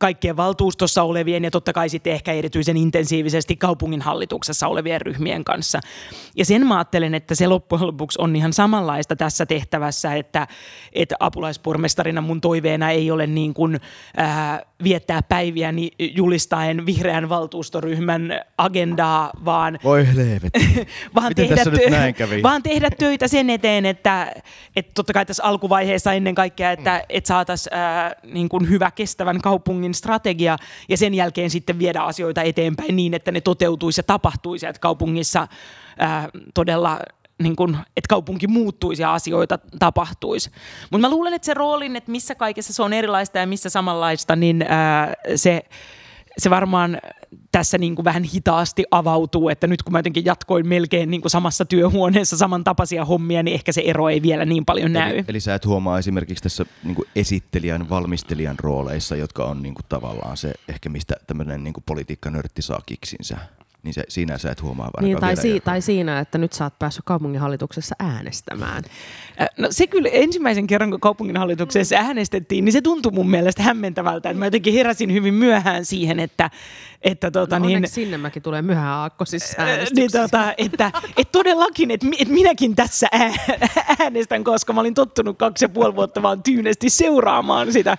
kaikkien 0.00 0.36
valtuustossa 0.36 1.02
olevien 1.02 1.44
ja 1.44 1.50
totta 1.50 1.72
kai 1.72 1.88
sitten 1.88 2.12
ehkä 2.12 2.32
erityisen 2.32 2.76
intensiivisesti 2.76 3.56
kaupunginhallituksessa 3.56 4.68
olevien 4.68 5.00
ryhmien 5.00 5.44
kanssa. 5.44 5.80
Ja 6.36 6.44
sen 6.44 6.66
mä 6.66 6.76
ajattelen, 6.76 7.14
että 7.14 7.34
se 7.34 7.46
loppujen 7.46 7.86
lopuksi 7.86 8.18
on 8.22 8.36
ihan 8.36 8.52
samanlaista 8.52 9.16
tässä 9.16 9.46
tehtävässä, 9.46 10.14
että, 10.14 10.46
että 10.92 11.14
apulaispormestarina 11.20 12.20
mun 12.20 12.40
toiveena 12.40 12.90
ei 12.90 13.10
ole 13.10 13.26
niin 13.26 13.54
kuin, 13.54 13.80
ää, 14.16 14.62
viettää 14.84 15.22
päiviäni 15.22 15.90
julistaen 15.98 16.86
vihreän 16.86 17.28
valtuustoryhmän 17.28 18.40
agendaa, 18.58 19.30
vaan, 19.44 19.78
Voi 19.84 20.06
vaan, 21.14 21.34
tehdä, 21.34 21.64
nyt 21.64 21.90
näin 21.90 22.14
kävi? 22.14 22.42
vaan 22.42 22.62
tehdä 22.62 22.90
töitä 22.90 23.28
sen 23.28 23.50
eteen, 23.50 23.86
että, 23.86 24.32
että 24.76 24.92
totta 24.94 25.12
kai 25.12 25.26
tässä 25.26 25.44
alkuvaiheessa 25.44 26.12
ennen 26.12 26.34
kaikkea, 26.34 26.72
että, 26.72 27.04
että 27.08 27.28
saataisiin 27.28 27.72
niin 28.32 28.48
kuin 28.48 28.68
hyvä 28.68 28.90
kestävän 28.90 29.40
kaupungin 29.40 29.75
strategia 29.94 30.56
ja 30.88 30.96
sen 30.96 31.14
jälkeen 31.14 31.50
sitten 31.50 31.78
viedä 31.78 32.00
asioita 32.00 32.42
eteenpäin 32.42 32.96
niin, 32.96 33.14
että 33.14 33.32
ne 33.32 33.40
toteutuisi 33.40 33.98
ja 33.98 34.02
tapahtuisi, 34.02 34.66
että 34.66 34.80
kaupungissa 34.80 35.48
ää, 35.98 36.28
todella 36.54 36.98
niin 37.42 37.56
kun, 37.56 37.76
että 37.96 38.08
kaupunki 38.08 38.46
muuttuisi 38.46 39.02
ja 39.02 39.14
asioita 39.14 39.58
tapahtuisi. 39.78 40.50
Mutta 40.90 41.08
mä 41.08 41.10
luulen, 41.10 41.34
että 41.34 41.46
se 41.46 41.54
roolin, 41.54 41.96
että 41.96 42.10
missä 42.10 42.34
kaikessa 42.34 42.72
se 42.72 42.82
on 42.82 42.92
erilaista 42.92 43.38
ja 43.38 43.46
missä 43.46 43.70
samanlaista, 43.70 44.36
niin 44.36 44.64
ää, 44.68 45.14
se, 45.36 45.62
se 46.38 46.50
varmaan 46.50 46.98
tässä 47.52 47.78
niin 47.78 47.94
kuin 47.94 48.04
vähän 48.04 48.22
hitaasti 48.22 48.84
avautuu, 48.90 49.48
että 49.48 49.66
nyt 49.66 49.82
kun 49.82 49.92
mä 49.92 49.98
jotenkin 49.98 50.24
jatkoin 50.24 50.68
melkein 50.68 51.10
niin 51.10 51.20
kuin 51.20 51.30
samassa 51.30 51.64
työhuoneessa 51.64 52.36
samantapaisia 52.36 53.04
hommia, 53.04 53.42
niin 53.42 53.54
ehkä 53.54 53.72
se 53.72 53.82
ero 53.84 54.08
ei 54.08 54.22
vielä 54.22 54.44
niin 54.44 54.64
paljon 54.64 54.92
näy. 54.92 55.14
Eli, 55.14 55.24
eli 55.28 55.40
sä 55.40 55.54
et 55.54 55.66
huomaa 55.66 55.98
esimerkiksi 55.98 56.42
tässä 56.42 56.66
niin 56.84 56.94
kuin 56.94 57.08
esittelijän, 57.16 57.90
valmistelijan 57.90 58.58
rooleissa, 58.58 59.16
jotka 59.16 59.44
on 59.44 59.62
niin 59.62 59.74
kuin 59.74 59.84
tavallaan 59.88 60.36
se 60.36 60.54
ehkä 60.68 60.88
mistä 60.88 61.14
tämmöinen 61.26 61.64
niin 61.64 61.74
politiikkanörtti 61.86 62.62
saa 62.62 62.80
kiksinsä 62.86 63.36
niin 63.86 63.94
se, 63.94 64.04
siinä 64.08 64.38
sä 64.38 64.50
et 64.50 64.62
huomaa 64.62 64.90
niin, 65.00 65.18
tai, 65.18 65.36
si- 65.36 65.60
tai 65.60 65.82
siinä, 65.82 66.18
että 66.18 66.38
nyt 66.38 66.52
sä 66.52 66.64
oot 66.64 66.78
päässyt 66.78 67.04
kaupunginhallituksessa 67.04 67.94
äänestämään. 67.98 68.82
No 69.58 69.68
se 69.70 69.86
kyllä 69.86 70.08
ensimmäisen 70.12 70.66
kerran, 70.66 70.90
kun 70.90 71.00
kaupunginhallituksessa 71.00 71.96
äänestettiin, 71.96 72.64
niin 72.64 72.72
se 72.72 72.80
tuntui 72.80 73.12
mun 73.12 73.30
mielestä 73.30 73.62
hämmentävältä. 73.62 74.30
Että 74.30 74.38
mä 74.38 74.46
jotenkin 74.46 74.74
heräsin 74.74 75.12
hyvin 75.12 75.34
myöhään 75.34 75.84
siihen, 75.84 76.20
että... 76.20 76.50
että 77.02 77.30
tota, 77.30 77.58
no, 77.58 77.66
niin, 77.66 77.88
sinnemäkin 77.88 78.42
tulee 78.42 78.62
myöhään 78.62 78.92
aakkosissa 78.92 79.62
niin, 79.94 80.10
tota, 80.12 80.54
että, 80.58 80.92
että 81.16 81.32
todellakin, 81.32 81.90
että, 81.90 82.06
että 82.18 82.34
minäkin 82.34 82.76
tässä 82.76 83.08
äänestän, 83.98 84.44
koska 84.44 84.72
mä 84.72 84.80
olin 84.80 84.94
tottunut 84.94 85.38
kaksi 85.38 85.64
ja 85.64 85.68
puoli 85.68 85.96
vuotta 85.96 86.22
vaan 86.22 86.42
tyynesti 86.42 86.90
seuraamaan 86.90 87.72
sitä, 87.72 87.96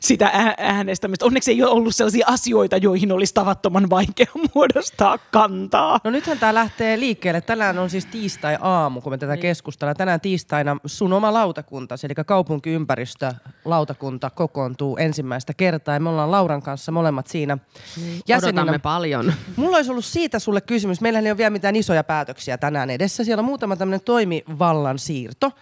sitä 0.00 0.54
äänestämistä. 0.58 1.24
Onneksi 1.24 1.50
ei 1.50 1.62
ole 1.62 1.70
ollut 1.70 1.96
sellaisia 1.96 2.26
asioita, 2.28 2.76
joihin 2.76 3.12
olisi 3.12 3.34
tavattoman 3.34 3.90
vaikea 3.90 4.26
muodostaa 4.54 5.18
kantaa. 5.30 6.00
No 6.04 6.10
nythän 6.10 6.38
tämä 6.38 6.54
lähtee 6.54 7.00
liikkeelle. 7.00 7.40
Tänään 7.40 7.78
on 7.78 7.90
siis 7.90 8.06
tiistai-aamu, 8.06 9.00
kun 9.00 9.12
me 9.12 9.18
tätä 9.18 9.32
niin. 9.32 9.42
keskustellaan. 9.42 9.96
Tänään 9.96 10.20
tiistaina 10.20 10.76
sun 10.86 11.12
oma 11.12 11.32
lautakunta, 11.32 11.94
eli 12.04 12.14
kaupunkiympäristö-lautakunta 12.26 14.30
kokoontuu 14.30 14.96
ensimmäistä 14.96 15.54
kertaa. 15.54 15.94
Ja 15.94 16.00
me 16.00 16.08
ollaan 16.08 16.30
Lauran 16.30 16.62
kanssa 16.62 16.92
molemmat 16.92 17.26
siinä 17.26 17.58
niin. 17.96 18.20
jäseninä. 18.28 18.62
Odotamme 18.62 18.78
paljon. 18.78 19.32
Mulla 19.56 19.76
olisi 19.76 19.90
ollut 19.90 20.04
siitä 20.04 20.38
sulle 20.38 20.60
kysymys. 20.60 21.00
Meillähän 21.00 21.26
ei 21.26 21.32
ole 21.32 21.38
vielä 21.38 21.50
mitään 21.50 21.76
isoja 21.76 22.04
päätöksiä 22.04 22.58
tänään 22.58 22.90
edessä. 22.90 23.24
Siellä 23.24 23.40
on 23.40 23.44
muutama 23.44 23.76
tämmöinen 23.76 24.04
toimivallan 24.04 24.98
siirto. 24.98 25.52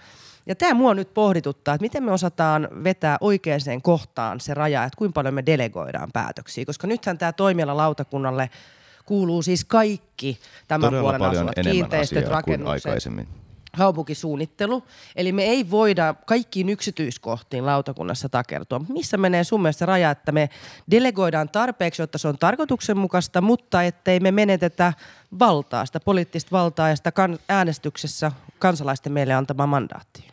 Ja 0.49 0.55
tämä 0.55 0.75
mua 0.75 0.95
nyt 0.95 1.15
pohdituttaa, 1.15 1.75
että 1.75 1.83
miten 1.83 2.05
me 2.05 2.13
osataan 2.13 2.69
vetää 2.85 3.17
oikeaan 3.21 3.83
kohtaan 3.83 4.41
se 4.41 4.55
raja, 4.55 4.85
että 4.85 4.99
kuinka 4.99 5.13
paljon 5.13 5.35
me 5.35 5.47
delegoidaan 5.47 6.13
päätöksiä. 6.13 6.65
Koska 6.65 6.87
nythän 6.87 7.19
tämä 7.19 7.33
toimiala 7.33 7.77
lautakunnalle 7.77 8.51
kuuluu 9.07 9.43
siis 9.43 9.65
kaikki 9.65 10.39
tämän 10.69 10.81
Todella 10.81 11.03
puolen 11.03 11.19
paljon 11.19 11.37
asuvat, 11.37 11.59
enemmän 11.59 11.73
kiinteistöt, 11.73 12.29
rakennukset, 12.29 12.87
aikaisemmin. 12.87 13.29
kaupunkisuunnittelu. 13.77 14.83
Eli 15.17 15.33
me 15.33 15.45
ei 15.45 15.71
voida 15.71 16.15
kaikkiin 16.27 16.69
yksityiskohtiin 16.69 17.67
lautakunnassa 17.67 18.29
takertua. 18.29 18.81
Missä 18.89 19.17
menee 19.17 19.45
sun 19.45 19.63
mielestä 19.63 19.87
raja, 19.87 20.11
että 20.11 20.33
me 20.33 20.49
delegoidaan 20.91 21.49
tarpeeksi, 21.49 22.03
jotta 22.03 22.19
se 22.19 22.29
on 22.29 22.39
tarkoituksenmukaista, 22.39 23.41
mutta 23.41 23.83
ettei 23.83 24.21
me 24.21 24.31
menetetä 24.31 24.93
valtaa, 25.39 25.87
sitä 25.87 26.01
poliittista 26.01 26.51
valtaa 26.53 26.89
ja 26.89 26.97
sitä 26.97 27.13
kan- 27.13 27.39
äänestyksessä 27.49 28.33
kansalaisten 28.59 29.13
meille 29.13 29.35
antama 29.35 29.67
mandaatti? 29.67 30.25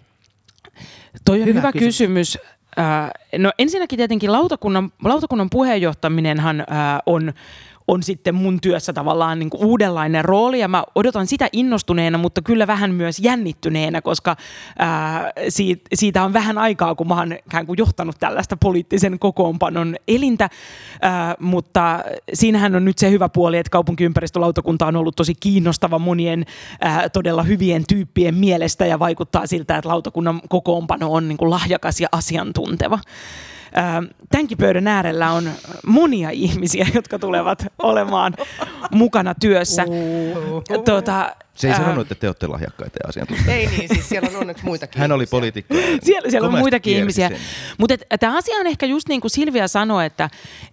Toi 1.25 1.41
on 1.41 1.47
Hyvä 1.47 1.59
hyvä, 1.59 1.71
kysymys. 1.71 1.97
kysymys. 1.97 2.37
Äh, 2.79 3.11
no 3.37 3.51
ensinnäkin 3.59 3.97
tietenkin 3.97 4.31
lautakunnan, 4.31 4.91
lautakunnan 5.03 5.49
puheenjohtaminenhan 5.49 6.59
äh, 6.59 6.65
on 7.05 7.33
on 7.87 8.03
sitten 8.03 8.35
mun 8.35 8.59
työssä 8.61 8.93
tavallaan 8.93 9.39
niin 9.39 9.49
kuin 9.49 9.65
uudenlainen 9.65 10.25
rooli 10.25 10.59
ja 10.59 10.67
mä 10.67 10.83
odotan 10.95 11.27
sitä 11.27 11.49
innostuneena, 11.51 12.17
mutta 12.17 12.41
kyllä 12.41 12.67
vähän 12.67 12.93
myös 12.93 13.19
jännittyneenä, 13.19 14.01
koska 14.01 14.35
ää, 14.79 15.31
siitä, 15.49 15.83
siitä 15.93 16.23
on 16.23 16.33
vähän 16.33 16.57
aikaa, 16.57 16.95
kun 16.95 17.07
mä 17.07 17.15
oon 17.15 17.33
ikään 17.33 17.65
kuin 17.65 17.77
johtanut 17.77 18.15
tällaista 18.19 18.57
poliittisen 18.57 19.19
kokoonpanon 19.19 19.95
elintä, 20.07 20.49
ää, 21.01 21.35
mutta 21.39 21.99
siinähän 22.33 22.75
on 22.75 22.85
nyt 22.85 22.97
se 22.97 23.11
hyvä 23.11 23.29
puoli, 23.29 23.57
että 23.57 23.69
kaupunkiympäristölautakunta 23.69 24.87
on 24.87 24.95
ollut 24.95 25.15
tosi 25.15 25.33
kiinnostava 25.39 25.99
monien 25.99 26.45
ää, 26.81 27.09
todella 27.09 27.43
hyvien 27.43 27.83
tyyppien 27.89 28.35
mielestä 28.35 28.85
ja 28.85 28.99
vaikuttaa 28.99 29.47
siltä, 29.47 29.77
että 29.77 29.89
lautakunnan 29.89 30.41
kokoonpano 30.49 31.13
on 31.13 31.27
niin 31.27 31.37
kuin 31.37 31.49
lahjakas 31.49 32.01
ja 32.01 32.07
asiantunteva. 32.11 32.99
Ää, 33.73 34.03
Tämänkin 34.29 34.57
pöydän 34.57 34.87
äärellä 34.87 35.31
on 35.31 35.49
monia 35.85 36.29
ihmisiä, 36.29 36.87
jotka 36.95 37.19
tulevat 37.19 37.65
olemaan 37.83 38.33
mukana 38.91 39.35
työssä. 39.35 39.85
Tuota, 40.85 41.35
Se 41.55 41.67
ei 41.67 41.71
ää, 41.73 41.79
sanonut, 41.79 42.01
että 42.01 42.15
te 42.15 42.27
olette 42.27 42.47
lahjakkaita 42.47 42.99
ja 43.03 43.09
asiantuntijoita. 43.09 43.53
Ei 43.53 43.67
niin, 43.67 43.89
siis 43.93 44.09
siellä 44.09 44.29
on 44.29 44.35
onneksi 44.35 44.65
muitakin 44.65 45.01
Hän 45.01 45.11
oli 45.11 45.25
poliitikko. 45.25 45.75
siellä, 46.03 46.29
siellä 46.31 46.47
on 46.47 46.59
muitakin 46.59 46.97
ihmisiä. 46.97 47.31
Mutta 47.77 47.95
tämä 48.19 48.37
asia 48.37 48.57
on 48.59 48.67
ehkä 48.67 48.85
just 48.85 49.09
niin 49.09 49.21
kuin 49.21 49.31
Silvia 49.31 49.67
sanoi, 49.67 50.05
että 50.05 50.29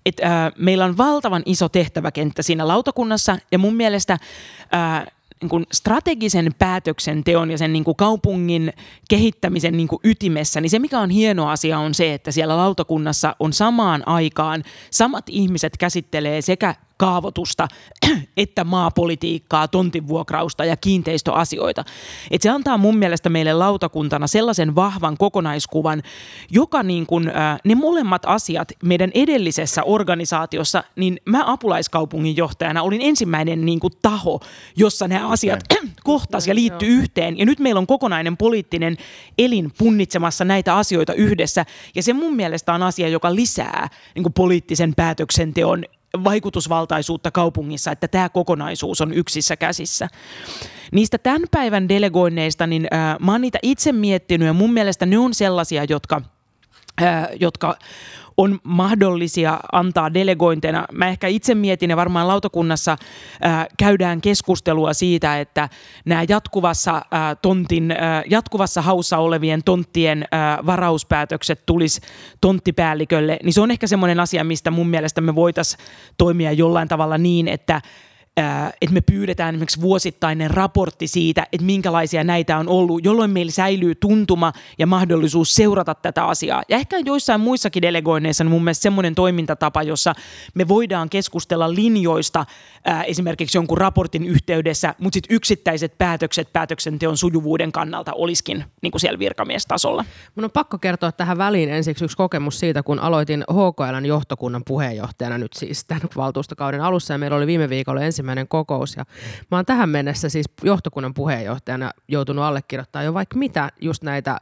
et, 0.07 0.21
äh, 0.25 0.31
meillä 0.59 0.85
on 0.85 0.97
valtavan 0.97 1.43
iso 1.47 1.69
tehtäväkenttä 1.69 2.43
siinä 2.43 2.69
lautakunnassa 2.69 3.39
ja 3.53 3.59
mun 3.59 3.75
mielestä 3.75 4.13
äh, 4.13 5.07
niin 5.41 5.51
kuin 5.51 5.67
strategisen 5.73 6.55
päätöksenteon 6.59 7.51
ja 7.51 7.59
sen 7.59 7.73
niin 7.73 7.85
kuin 7.85 7.97
kaupungin 7.97 8.73
kehittämisen 9.09 9.77
niin 9.77 9.89
kuin 9.89 10.01
ytimessä, 10.05 10.61
niin 10.61 10.71
se 10.71 10.79
mikä 10.79 11.01
on 11.01 11.11
hieno 11.11 11.49
asia 11.49 11.79
on 11.79 11.95
se, 11.95 12.15
että 12.15 12.31
siellä 12.31 12.57
lautakunnassa 12.57 13.37
on 13.39 13.53
samaan 13.53 14.09
aikaan 14.09 14.65
samat 14.91 15.25
ihmiset 15.29 15.77
käsittelee 15.77 16.43
sekä 16.43 16.75
kaavoitusta 17.01 17.69
että 18.37 18.65
maapolitiikkaa, 18.65 19.69
tontinvuokrausta 19.69 20.65
ja 20.65 20.77
kiinteistöasioita. 20.77 21.85
Et 22.31 22.43
se 22.43 22.49
antaa 22.49 22.79
mun 22.79 22.97
mielestä 22.97 23.29
meille 23.29 23.53
lautakuntana 23.53 24.27
sellaisen 24.27 24.75
vahvan 24.75 25.17
kokonaiskuvan, 25.17 26.03
joka 26.51 26.83
niin 26.83 27.07
kun, 27.07 27.29
äh, 27.29 27.61
ne 27.65 27.75
molemmat 27.75 28.23
asiat 28.27 28.73
meidän 28.85 29.11
edellisessä 29.15 29.83
organisaatiossa, 29.83 30.85
niin 30.97 31.21
mä 31.25 31.43
apulaiskaupunginjohtajana 31.47 32.83
olin 32.83 33.01
ensimmäinen 33.03 33.67
niin 33.67 33.81
kuin 33.81 33.93
taho, 34.03 34.41
jossa 34.77 35.09
nämä 35.09 35.29
asiat 35.29 35.61
kohtas 36.05 36.47
ja 36.47 36.55
liittyy 36.55 36.89
yhteen. 36.89 37.39
Ja 37.39 37.47
nyt 37.47 37.59
meillä 37.59 37.79
on 37.79 37.87
kokonainen 37.87 38.37
poliittinen 38.37 38.97
elin 39.39 39.73
punnitsemassa 39.79 40.45
näitä 40.45 40.77
asioita 40.77 41.15
yhdessä. 41.15 41.65
Ja 41.95 42.03
se 42.03 42.13
mun 42.13 42.37
mielestä 42.37 42.75
on 42.75 42.83
asia, 42.83 43.09
joka 43.09 43.35
lisää 43.35 43.89
niin 44.15 44.23
kuin 44.23 44.33
poliittisen 44.33 44.95
päätöksenteon 44.95 45.85
vaikutusvaltaisuutta 46.25 47.31
kaupungissa, 47.31 47.93
että 47.93 48.09
tämä 48.09 48.29
kokonaisuus 48.29 49.01
on 49.01 49.15
yksissä 49.15 49.57
käsissä. 49.57 50.09
Niistä 50.93 51.19
tämän 51.19 51.43
päivän 51.51 51.89
delegoinneista, 51.89 52.67
niin 52.67 52.87
äh, 52.93 53.17
mä 53.21 53.33
oon 53.33 53.41
niitä 53.41 53.59
itse 53.63 53.93
miettinyt 53.93 54.47
ja 54.47 54.53
mun 54.53 54.73
mielestä 54.73 55.07
ne 55.07 55.19
on 55.19 55.35
sellaisia, 55.35 55.85
jotka, 55.89 56.23
äh, 57.03 57.29
jotka 57.41 57.79
on 58.41 58.59
mahdollisia 58.63 59.61
antaa 59.73 60.15
delegointeina. 60.15 60.87
Mä 60.93 61.09
ehkä 61.09 61.27
itse 61.27 61.55
mietin 61.55 61.91
ja 61.91 61.97
varmaan 61.97 62.29
lautakunnassa 62.29 62.93
äh, 63.45 63.67
käydään 63.79 64.21
keskustelua 64.21 64.93
siitä, 64.95 65.41
että 65.41 65.69
nämä 66.05 66.25
jatkuvassa, 66.29 66.97
äh, 66.97 67.03
tontin, 67.43 67.95
jatkuvassa 68.31 68.83
haussa 68.83 69.19
olevien 69.19 69.65
tonttien 69.65 70.23
äh, 70.23 70.67
varauspäätökset 70.67 71.67
tulisi 71.67 72.01
tonttipäällikölle, 72.41 73.39
niin 73.43 73.53
se 73.53 73.61
on 73.61 73.71
ehkä 73.71 73.87
semmoinen 73.87 74.21
asia, 74.21 74.45
mistä 74.45 74.71
mun 74.71 74.89
mielestä 74.89 75.21
me 75.21 75.35
voitaisiin 75.35 75.85
toimia 76.19 76.53
jollain 76.53 76.89
tavalla 76.89 77.19
niin, 77.19 77.49
että 77.49 77.81
että 78.81 78.95
me 78.95 79.01
pyydetään 79.01 79.55
esimerkiksi 79.55 79.81
vuosittainen 79.81 80.51
raportti 80.51 81.07
siitä, 81.07 81.47
että 81.53 81.67
minkälaisia 81.67 82.25
näitä 82.25 82.59
on 82.59 82.69
ollut, 82.69 83.05
jolloin 83.05 83.31
meillä 83.31 83.53
säilyy 83.53 83.95
tuntuma 83.95 84.53
ja 84.79 84.87
mahdollisuus 84.87 85.55
seurata 85.55 85.95
tätä 85.95 86.25
asiaa. 86.25 86.63
Ja 86.69 86.77
ehkä 86.77 86.99
joissain 86.99 87.41
muissakin 87.41 87.83
delegoinneissa 87.83 88.45
on 88.45 88.51
mun 88.51 88.65
mielestä 88.65 88.83
semmoinen 88.83 89.15
toimintatapa, 89.15 89.83
jossa 89.83 90.15
me 90.55 90.69
voidaan 90.69 91.11
keskustella 91.11 91.75
linjoista 91.75 92.47
esimerkiksi 93.07 93.59
jonkun 93.59 93.79
raportin 93.79 94.25
yhteydessä, 94.25 94.95
mutta 94.99 95.17
sitten 95.17 95.37
yksittäiset 95.37 95.99
päätökset 95.99 96.53
päätöksenteon 96.53 97.17
sujuvuuden 97.17 97.73
kannalta 97.73 98.13
olisikin 98.13 98.65
niin 98.83 98.91
kuin 98.91 99.01
siellä 99.01 99.19
virkamiestasolla. 99.19 100.05
Mun 100.35 100.45
on 100.45 100.51
pakko 100.51 100.79
kertoa 100.79 101.13
tähän 101.13 101.39
väliin 101.39 101.69
ensiksi 101.69 102.05
yksi 102.05 102.17
kokemus 102.17 102.61
siitä, 102.61 102.83
kun 102.83 102.99
aloitin 102.99 103.45
HKLn 103.51 104.07
johtokunnan 104.07 104.63
puheenjohtajana 104.67 105.39
nyt 105.39 105.53
siis 105.53 105.85
tämän 105.85 106.03
valtuustokauden 106.17 106.81
alussa 106.81 107.15
ja 107.15 107.19
meillä 107.19 107.37
oli 107.37 107.47
viime 107.47 107.69
viikolla 107.69 108.01
ensimmäinen 108.01 108.30
kokous. 108.49 108.97
Ja 108.97 109.05
mä 109.51 109.59
oon 109.59 109.67
tähän 109.67 109.89
mennessä 109.89 110.29
siis 110.29 110.47
johtokunnan 110.63 111.15
puheenjohtajana 111.15 111.91
joutunut 112.09 112.45
allekirjoittamaan 112.45 113.07
jo 113.07 113.15
vaikka 113.15 113.37
mitä 113.37 113.71
just 113.81 114.03
näitä 114.03 114.41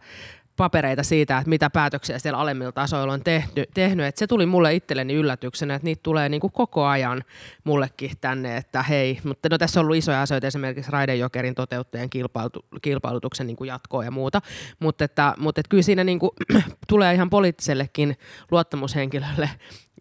papereita 0.58 1.02
siitä, 1.02 1.38
että 1.38 1.48
mitä 1.48 1.70
päätöksiä 1.70 2.18
siellä 2.18 2.38
alemmilla 2.38 2.72
tasoilla 2.72 3.12
on 3.12 3.24
tehty, 3.24 3.64
tehnyt. 3.74 4.06
Et 4.06 4.16
se 4.16 4.26
tuli 4.26 4.46
mulle 4.46 4.74
itselleni 4.74 5.14
yllätyksenä, 5.14 5.74
että 5.74 5.84
niitä 5.84 6.02
tulee 6.02 6.28
niinku 6.28 6.48
koko 6.48 6.86
ajan 6.86 7.24
mullekin 7.64 8.10
tänne, 8.20 8.56
että 8.56 8.82
hei, 8.82 9.18
mutta 9.24 9.48
no 9.48 9.58
tässä 9.58 9.80
on 9.80 9.84
ollut 9.84 9.96
isoja 9.96 10.22
asioita, 10.22 10.46
esimerkiksi 10.46 10.90
Raidejokerin 10.90 11.54
toteuttajan 11.54 12.10
kilpailu, 12.10 12.50
kilpailutuksen 12.82 13.46
niinku 13.46 13.64
jatkoa 13.64 14.04
ja 14.04 14.10
muuta, 14.10 14.42
mutta, 14.78 15.04
että, 15.04 15.34
mutta 15.38 15.60
että 15.60 15.70
kyllä 15.70 15.82
siinä 15.82 16.04
niinku, 16.04 16.34
tulee 16.88 17.14
ihan 17.14 17.30
poliittisellekin 17.30 18.16
luottamushenkilölle 18.50 19.50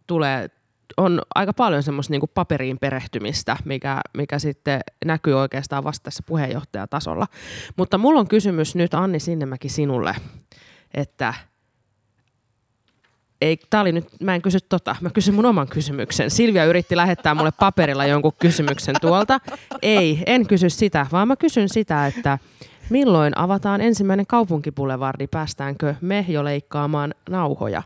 tulee 0.08 0.50
on 0.97 1.21
aika 1.36 1.54
paljon 1.54 1.84
semmoista 1.84 2.12
niin 2.12 2.21
paperiin 2.34 2.80
perehtymistä, 2.80 3.58
mikä, 3.65 4.02
mikä 4.17 4.39
sitten 4.39 4.80
näkyy 5.06 5.34
oikeastaan 5.34 5.84
vasta 5.84 6.04
tässä 6.04 6.23
puheenjohtajatasolla. 6.28 7.28
Mutta 7.78 7.97
mulla 7.97 8.19
on 8.19 8.28
kysymys 8.28 8.76
nyt 8.76 8.93
Anni 8.93 9.19
Sinnemäki 9.19 9.69
sinulle, 9.69 10.15
että 10.93 11.34
ei, 13.41 13.58
tää 13.69 13.82
oli 13.82 13.91
nyt, 13.91 14.08
mä 14.23 14.36
en 14.36 14.41
kysy 14.41 14.60
tota, 14.69 14.95
mä 15.02 15.10
kysyn 15.10 15.36
mun 15.36 15.45
oman 15.45 15.67
kysymyksen. 15.67 16.32
Silvia 16.32 16.65
yritti 16.65 16.95
lähettää 16.95 17.36
mulle 17.36 17.52
paperilla 17.60 18.06
jonkun 18.06 18.34
kysymyksen 18.39 18.95
tuolta. 19.02 19.39
Ei, 19.82 20.23
en 20.26 20.47
kysy 20.47 20.69
sitä, 20.69 21.06
vaan 21.12 21.28
mä 21.28 21.36
kysyn 21.36 21.69
sitä, 21.69 22.08
että 22.08 22.38
milloin 22.89 23.38
avataan 23.38 23.82
ensimmäinen 23.82 24.28
kaupunkipulevardi, 24.28 25.28
päästäänkö 25.28 25.95
me 26.02 26.26
jo 26.28 26.43
leikkaamaan 26.43 27.13
nauhoja? 27.30 27.84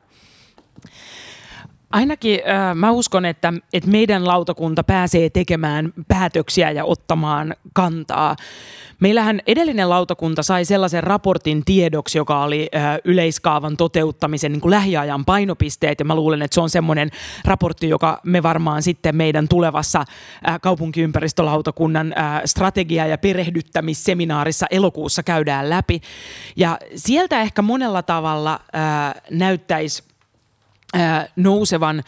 Ainakin 1.91 2.39
äh, 2.49 2.75
mä 2.75 2.91
uskon, 2.91 3.25
että, 3.25 3.53
että 3.73 3.89
meidän 3.89 4.27
lautakunta 4.27 4.83
pääsee 4.83 5.29
tekemään 5.29 5.93
päätöksiä 6.07 6.71
ja 6.71 6.85
ottamaan 6.85 7.55
kantaa. 7.73 8.35
Meillähän 8.99 9.41
edellinen 9.47 9.89
lautakunta 9.89 10.43
sai 10.43 10.65
sellaisen 10.65 11.03
raportin 11.03 11.65
tiedoksi, 11.65 12.17
joka 12.17 12.43
oli 12.43 12.69
äh, 12.75 12.97
yleiskaavan 13.05 13.77
toteuttamisen 13.77 14.51
niin 14.51 14.61
kuin 14.61 14.71
lähiajan 14.71 15.25
painopisteet, 15.25 15.99
ja 15.99 16.05
mä 16.05 16.15
luulen, 16.15 16.41
että 16.41 16.55
se 16.55 16.61
on 16.61 16.69
semmoinen 16.69 17.09
raportti, 17.45 17.89
joka 17.89 18.19
me 18.23 18.43
varmaan 18.43 18.83
sitten 18.83 19.15
meidän 19.15 19.47
tulevassa 19.47 19.99
äh, 19.99 20.59
kaupunkiympäristölautakunnan 20.61 22.13
äh, 22.17 22.41
strategia- 22.45 23.07
ja 23.07 23.17
perehdyttämisseminaarissa 23.17 24.65
elokuussa 24.69 25.23
käydään 25.23 25.69
läpi. 25.69 26.01
Ja 26.55 26.77
sieltä 26.95 27.41
ehkä 27.41 27.61
monella 27.61 28.01
tavalla 28.01 28.59
äh, 28.75 29.21
näyttäisi 29.31 30.10
ää, 30.93 31.27
nousevan 31.35 32.03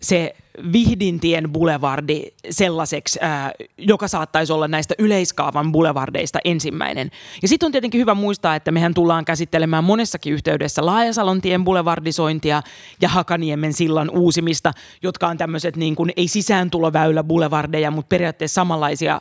se 0.00 0.34
Vihdintien 0.72 1.52
boulevardi 1.52 2.22
sellaiseksi, 2.50 3.18
ää, 3.22 3.52
joka 3.78 4.08
saattaisi 4.08 4.52
olla 4.52 4.68
näistä 4.68 4.94
yleiskaavan 4.98 5.72
boulevardeista 5.72 6.38
ensimmäinen. 6.44 7.10
Ja 7.42 7.48
sitten 7.48 7.66
on 7.66 7.72
tietenkin 7.72 8.00
hyvä 8.00 8.14
muistaa, 8.14 8.54
että 8.54 8.70
mehän 8.70 8.94
tullaan 8.94 9.24
käsittelemään 9.24 9.84
monessakin 9.84 10.32
yhteydessä 10.32 10.86
Laajasalontien 10.86 11.64
boulevardisointia 11.64 12.62
ja 13.00 13.08
Hakaniemen 13.08 13.72
sillan 13.72 14.10
uusimista, 14.10 14.72
jotka 15.02 15.28
on 15.28 15.38
tämmöiset 15.38 15.76
niin 15.76 15.96
kuin 15.96 16.12
ei 16.16 16.28
sisääntuloväylä 16.28 17.24
boulevardeja, 17.24 17.90
mutta 17.90 18.08
periaatteessa 18.08 18.54
samanlaisia 18.54 19.20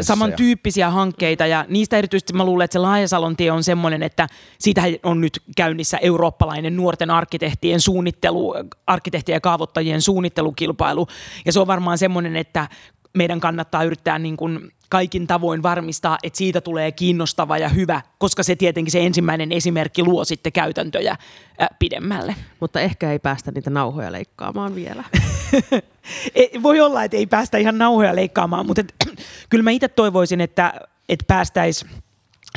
samantyyppisiä 0.00 0.90
hankkeita 0.90 1.46
ja 1.46 1.64
niistä 1.68 1.96
erityisesti 1.96 2.32
mä 2.32 2.44
luulen, 2.44 2.64
että 2.64 2.72
se 2.72 2.78
Laajasalon 2.78 3.36
tie 3.36 3.50
on 3.50 3.64
semmoinen, 3.64 4.02
että 4.02 4.26
siitä 4.58 4.82
on 5.02 5.20
nyt 5.20 5.42
käynnissä 5.56 5.98
eurooppalainen 5.98 6.76
nuorten 6.76 7.10
arkkitehtien 7.10 7.80
suunnittelu, 7.80 8.54
arkkitehtien 8.86 9.36
ja 9.36 9.40
kaavoittajien 9.40 10.02
suunnittelukilpailu. 10.02 11.06
Ja 11.44 11.52
se 11.52 11.60
on 11.60 11.66
varmaan 11.66 11.98
semmoinen, 11.98 12.36
että 12.36 12.68
meidän 13.16 13.40
kannattaa 13.40 13.84
yrittää 13.84 14.18
niin 14.18 14.36
kuin 14.36 14.72
kaikin 14.88 15.26
tavoin 15.26 15.62
varmistaa, 15.62 16.18
että 16.22 16.36
siitä 16.36 16.60
tulee 16.60 16.92
kiinnostava 16.92 17.58
ja 17.58 17.68
hyvä, 17.68 18.02
koska 18.18 18.42
se 18.42 18.56
tietenkin 18.56 18.92
se 18.92 19.06
ensimmäinen 19.06 19.52
esimerkki 19.52 20.02
luo 20.02 20.24
sitten 20.24 20.52
käytäntöjä 20.52 21.16
ää, 21.58 21.68
pidemmälle. 21.78 22.36
Mutta 22.60 22.80
ehkä 22.80 23.12
ei 23.12 23.18
päästä 23.18 23.50
niitä 23.50 23.70
nauhoja 23.70 24.12
leikkaamaan 24.12 24.74
vielä. 24.74 25.04
Ei- 26.34 26.62
Voi 26.62 26.80
olla, 26.80 27.04
että 27.04 27.16
ei 27.16 27.26
päästä 27.26 27.58
ihan 27.58 27.78
nauhoja 27.78 28.16
leikkaamaan, 28.16 28.66
mutta 28.66 28.80
et, 28.80 28.94
kyllä 29.50 29.62
mä 29.64 29.70
itse 29.70 29.88
toivoisin, 29.88 30.40
että, 30.40 30.72
että 31.08 31.24
päästäisiin 31.28 31.90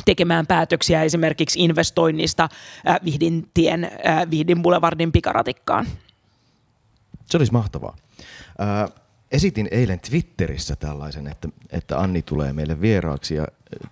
tekemään 0.04 0.46
päätöksiä 0.46 1.02
esimerkiksi 1.02 1.60
investoinnista 1.64 2.48
äh, 2.88 2.96
Vihdintien, 3.04 3.84
äh, 3.84 4.30
Vihdin 4.30 4.62
Boulevardin 4.62 5.12
pikaratikkaan. 5.12 5.86
Se 7.26 7.36
olisi 7.36 7.52
mahtavaa. 7.52 7.96
Ää, 8.58 8.88
esitin 9.30 9.68
eilen 9.70 10.00
Twitterissä 10.00 10.76
tällaisen, 10.76 11.26
että, 11.26 11.48
että 11.70 12.00
Anni 12.00 12.22
tulee 12.22 12.52
meille 12.52 12.80
vieraaksi 12.80 13.34
ja 13.34 13.46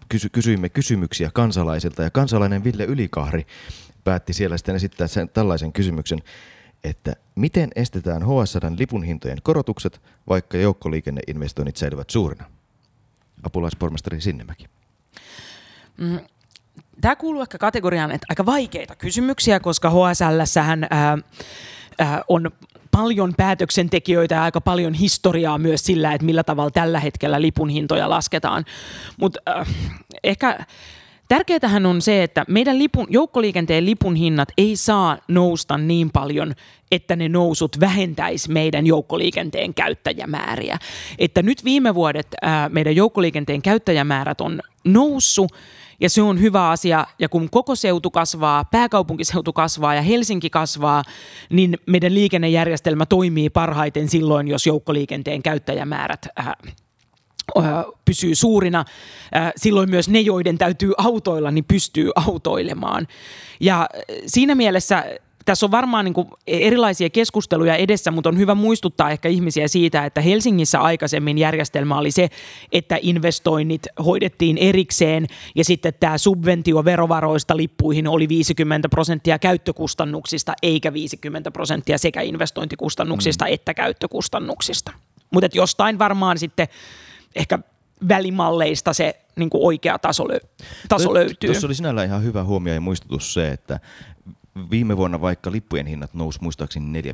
kysy, 0.08 0.28
kysyimme 0.28 0.68
kysymyksiä 0.68 1.30
kansalaisilta 1.34 2.02
ja 2.02 2.10
kansalainen 2.10 2.64
Ville 2.64 2.84
Ylikahri 2.84 3.46
päätti 4.04 4.32
siellä 4.32 4.56
sitten 4.56 4.76
esittää 4.76 5.06
sen, 5.06 5.28
tällaisen 5.28 5.72
kysymyksen, 5.72 6.22
että 6.84 7.16
miten 7.34 7.70
estetään 7.76 8.22
HSLn 8.22 8.76
lipun 8.78 9.04
hintojen 9.04 9.38
korotukset, 9.42 10.00
vaikka 10.28 10.58
joukkoliikenneinvestoinnit 10.58 11.76
säilyvät 11.76 12.10
suurina? 12.10 12.44
Apulaispormestari 13.42 14.20
Sinnemäki. 14.20 14.66
Tämä 17.00 17.16
kuuluu 17.16 17.42
ehkä 17.42 17.58
kategoriaan, 17.58 18.10
että 18.10 18.26
aika 18.28 18.46
vaikeita 18.46 18.96
kysymyksiä, 18.96 19.60
koska 19.60 19.90
HSLssähän 19.90 20.86
ää, 20.90 20.90
ää, 20.90 21.18
on 22.28 22.50
paljon 22.90 23.34
päätöksentekijöitä 23.36 24.34
ja 24.34 24.42
aika 24.42 24.60
paljon 24.60 24.94
historiaa 24.94 25.58
myös 25.58 25.84
sillä, 25.84 26.12
että 26.12 26.24
millä 26.24 26.44
tavalla 26.44 26.70
tällä 26.70 27.00
hetkellä 27.00 27.42
lipun 27.42 27.68
hintoja 27.68 28.10
lasketaan. 28.10 28.64
Mutta 29.16 29.40
äh, 29.48 29.68
ehkä 30.24 30.58
tärkeätähän 31.28 31.86
on 31.86 32.02
se, 32.02 32.22
että 32.22 32.44
meidän 32.48 32.78
lipun, 32.78 33.06
joukkoliikenteen 33.10 33.86
lipun 33.86 34.16
hinnat 34.16 34.48
ei 34.58 34.76
saa 34.76 35.18
nousta 35.28 35.78
niin 35.78 36.10
paljon, 36.10 36.54
että 36.92 37.16
ne 37.16 37.28
nousut 37.28 37.80
vähentäisi 37.80 38.50
meidän 38.50 38.86
joukkoliikenteen 38.86 39.74
käyttäjämääriä. 39.74 40.78
Että 41.18 41.42
nyt 41.42 41.64
viime 41.64 41.94
vuodet 41.94 42.26
ää, 42.42 42.68
meidän 42.68 42.96
joukkoliikenteen 42.96 43.62
käyttäjämäärät 43.62 44.40
on 44.40 44.60
noussut 44.84 45.52
ja 46.00 46.10
se 46.10 46.22
on 46.22 46.40
hyvä 46.40 46.70
asia. 46.70 47.06
Ja 47.18 47.28
kun 47.28 47.50
koko 47.50 47.74
seutu 47.74 48.10
kasvaa, 48.10 48.64
pääkaupunkiseutu 48.64 49.52
kasvaa 49.52 49.94
ja 49.94 50.02
Helsinki 50.02 50.50
kasvaa, 50.50 51.02
niin 51.50 51.78
meidän 51.86 52.14
liikennejärjestelmä 52.14 53.06
toimii 53.06 53.50
parhaiten 53.50 54.08
silloin, 54.08 54.48
jos 54.48 54.66
joukkoliikenteen 54.66 55.42
käyttäjämäärät 55.42 56.26
äh, 56.40 56.54
pysyy 58.04 58.34
suurina. 58.34 58.84
Ö, 59.36 59.52
Silloin 59.56 59.90
myös 59.90 60.08
ne, 60.08 60.20
joiden 60.20 60.58
täytyy 60.58 60.92
autoilla, 60.98 61.50
niin 61.50 61.64
pystyy 61.64 62.10
autoilemaan. 62.14 63.08
Ja 63.60 63.88
ö, 63.94 64.14
siinä 64.26 64.54
mielessä 64.54 65.04
tässä 65.48 65.66
on 65.66 65.70
varmaan 65.70 66.04
niin 66.04 66.14
kuin 66.14 66.28
erilaisia 66.46 67.10
keskusteluja 67.10 67.76
edessä, 67.76 68.10
mutta 68.10 68.28
on 68.28 68.38
hyvä 68.38 68.54
muistuttaa 68.54 69.10
ehkä 69.10 69.28
ihmisiä 69.28 69.68
siitä, 69.68 70.04
että 70.04 70.20
Helsingissä 70.20 70.80
aikaisemmin 70.80 71.38
järjestelmä 71.38 71.98
oli 71.98 72.10
se, 72.10 72.28
että 72.72 72.98
investoinnit 73.02 73.86
hoidettiin 74.04 74.58
erikseen 74.58 75.26
ja 75.54 75.64
sitten 75.64 75.94
tämä 76.00 76.18
subventio 76.18 76.84
verovaroista 76.84 77.56
lippuihin 77.56 78.08
oli 78.08 78.28
50 78.28 78.88
prosenttia 78.88 79.38
käyttökustannuksista 79.38 80.54
eikä 80.62 80.92
50 80.92 81.50
prosenttia 81.50 81.98
sekä 81.98 82.20
investointikustannuksista 82.20 83.44
mm. 83.44 83.52
että 83.52 83.74
käyttökustannuksista. 83.74 84.92
Mutta 85.30 85.48
jostain 85.54 85.98
varmaan 85.98 86.38
sitten 86.38 86.68
ehkä 87.36 87.58
välimalleista 88.08 88.92
se 88.92 89.20
niin 89.36 89.50
kuin 89.50 89.64
oikea 89.64 89.98
taso, 89.98 90.24
lö- 90.24 90.64
taso 90.88 91.14
löytyy. 91.14 91.50
Tuossa 91.50 91.66
oli 91.66 91.74
sinällään 91.74 92.06
ihan 92.06 92.24
hyvä 92.24 92.44
huomio 92.44 92.74
ja 92.74 92.80
muistutus 92.80 93.34
se, 93.34 93.50
että 93.50 93.80
viime 94.70 94.96
vuonna 94.96 95.20
vaikka 95.20 95.52
lippujen 95.52 95.86
hinnat 95.86 96.14
nousi 96.14 96.38
muistaakseni 96.42 97.02
4,1 97.02 97.12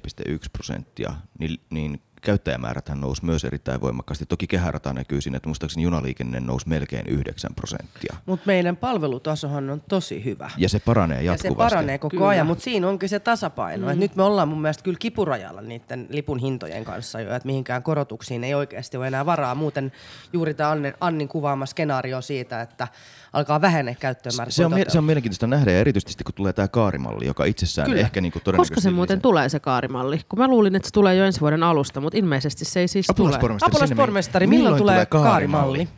prosenttia, 0.53 1.15
niin, 1.39 1.61
niin 1.71 2.01
käyttäjämääräthän 2.25 3.01
nousi 3.01 3.25
myös 3.25 3.45
erittäin 3.45 3.81
voimakkaasti. 3.81 4.27
Toki 4.27 4.47
kehärata 4.47 4.93
näkyy 4.93 5.21
siinä, 5.21 5.37
että 5.37 5.49
muistaakseni 5.49 5.83
junaliikenne 5.83 6.41
nousi 6.41 6.69
melkein 6.69 7.07
9 7.07 7.55
prosenttia. 7.55 8.17
Mutta 8.27 8.47
meidän 8.47 8.77
palvelutasohan 8.77 9.71
on 9.71 9.83
tosi 9.89 10.25
hyvä. 10.25 10.51
Ja 10.57 10.69
se 10.69 10.79
paranee 10.81 11.19
Ja 11.23 11.33
jatkuvasti. 11.33 11.49
se 11.49 11.75
paranee 11.75 11.99
koko 11.99 12.11
Kyllä. 12.17 12.29
ajan, 12.29 12.47
mutta 12.47 12.65
siinä 12.65 12.89
onkin 12.89 13.09
se 13.09 13.21
tasapaino. 13.21 13.95
Mm. 13.95 14.01
nyt 14.01 14.17
me 14.17 14.23
ollaan 14.23 14.49
mun 14.49 14.63
mielestä 14.63 14.83
kyllä 14.83 14.99
kipurajalla 14.99 15.61
niiden 15.61 16.07
lipun 16.11 16.39
hintojen 16.39 16.85
kanssa 16.85 17.21
jo, 17.21 17.35
että 17.35 17.47
mihinkään 17.47 17.83
korotuksiin 17.83 18.45
ei 18.45 18.55
oikeasti 18.55 18.97
ole 18.97 19.07
enää 19.07 19.27
varaa. 19.27 19.55
Muuten 19.55 19.93
juuri 20.33 20.55
tämä 20.55 20.71
Annin, 20.71 20.95
Annin 21.01 21.29
kuvaama 21.29 21.67
skenaario 21.67 22.21
siitä, 22.21 22.61
että 22.61 22.89
alkaa 23.33 23.61
vähenee 23.61 23.95
käyttömäärä. 23.95 24.51
Se 24.51 24.67
on, 24.67 24.73
se 24.89 24.99
on 24.99 25.05
mielenkiintoista 25.05 25.47
nähdä 25.47 25.71
ja 25.73 25.79
erityisesti 25.79 26.25
kun 26.25 26.35
tulee 26.35 26.53
tämä 26.53 26.69
kaarimalli, 26.69 27.27
joka 27.27 27.45
itsessään 27.45 27.89
Kyllä. 27.89 28.01
ehkä 28.01 28.21
niinku 28.21 28.39
Koska 28.39 28.45
todennäköisesti... 28.45 28.81
se 28.81 28.91
muuten 28.91 29.21
tulee 29.21 29.49
se 29.49 29.61
kaarimalli? 29.61 30.21
Kun 30.29 30.39
mä 30.39 30.49
luulin, 30.49 30.77
että 30.77 30.89
se 30.89 30.93
tulee 30.93 31.15
jo 31.15 31.25
ensi 31.25 31.41
vuoden 31.41 31.63
alusta, 31.63 32.01
mutta 32.01 32.14
ilmeisesti 32.15 32.65
se 32.65 32.81
ei 32.81 32.89
siis 32.89 33.07
tule. 33.17 33.37
Apulaispormestari, 33.63 34.45
Sinnemäki, 34.45 34.47
milloin 34.47 34.83
tulee 34.83 35.07
kaarimalli? 35.07 35.89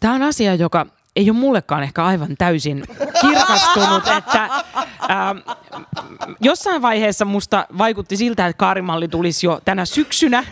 Tämä 0.00 0.14
on 0.14 0.22
asia, 0.22 0.54
joka 0.54 0.86
ei 1.16 1.30
ole 1.30 1.38
mullekaan 1.38 1.82
ehkä 1.82 2.04
aivan 2.04 2.36
täysin 2.38 2.84
kirkastunut, 3.20 4.06
että 4.18 4.48
ää, 5.08 5.34
jossain 6.40 6.82
vaiheessa 6.82 7.24
musta 7.24 7.66
vaikutti 7.78 8.16
siltä, 8.16 8.46
että 8.46 8.58
kaarimalli 8.58 9.08
tulisi 9.08 9.46
jo 9.46 9.60
tänä 9.64 9.84
syksynä 9.84 10.44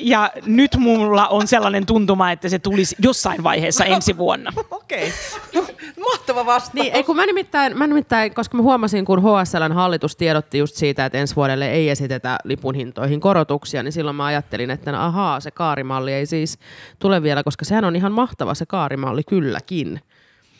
ja 0.00 0.30
nyt 0.46 0.76
mulla 0.76 1.28
on 1.28 1.46
sellainen 1.46 1.86
tuntuma, 1.86 2.32
että 2.32 2.48
se 2.48 2.58
tulisi 2.58 2.96
jossain 3.02 3.42
vaiheessa 3.42 3.84
ensi 3.84 4.16
vuonna. 4.16 4.52
Okei, 4.70 5.12
okay. 5.56 5.74
mahtava 6.00 6.46
vastaus. 6.46 6.74
Niin, 6.74 6.94
ei 6.94 7.04
kun 7.04 7.16
mä 7.16 7.26
nimittäin, 7.26 7.78
mä 7.78 7.86
nimittäin, 7.86 8.34
koska 8.34 8.56
mä 8.56 8.62
huomasin, 8.62 9.04
kun 9.04 9.22
HSLn 9.22 9.72
hallitus 9.72 10.16
tiedotti 10.16 10.58
just 10.58 10.76
siitä, 10.76 11.04
että 11.04 11.18
ensi 11.18 11.36
vuodelle 11.36 11.70
ei 11.70 11.90
esitetä 11.90 12.38
lipun 12.44 12.74
hintoihin 12.74 13.20
korotuksia, 13.20 13.82
niin 13.82 13.92
silloin 13.92 14.16
mä 14.16 14.24
ajattelin, 14.24 14.70
että 14.70 14.92
no, 14.92 15.00
ahaa, 15.00 15.40
se 15.40 15.50
kaarimalli 15.50 16.12
ei 16.12 16.26
siis 16.26 16.58
tule 16.98 17.22
vielä, 17.22 17.42
koska 17.42 17.64
sehän 17.64 17.84
on 17.84 17.96
ihan 17.96 18.12
mahtava 18.12 18.54
se 18.54 18.66
kaarimalli 18.66 19.22
kylläkin. 19.24 20.00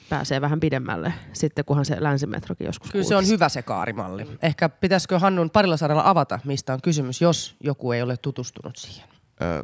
Pääsee 0.09 0.41
vähän 0.41 0.61
pidemmälle 0.61 1.13
sitten, 1.33 1.65
kunhan 1.65 1.85
se 1.85 1.97
länsimetrokin 2.01 2.67
joskus 2.67 2.91
Kyllä 2.91 3.05
se 3.05 3.17
on 3.17 3.29
hyvä 3.29 3.49
se 3.49 3.63
kaarimalli. 3.63 4.27
Ehkä 4.43 4.69
pitäisikö 4.69 5.19
Hannun 5.19 5.51
parilla 5.51 5.77
saralla 5.77 6.03
avata, 6.07 6.39
mistä 6.45 6.73
on 6.73 6.81
kysymys, 6.83 7.21
jos 7.21 7.57
joku 7.61 7.93
ei 7.93 8.03
ole 8.03 8.17
tutustunut 8.17 8.77
siihen. 8.77 9.18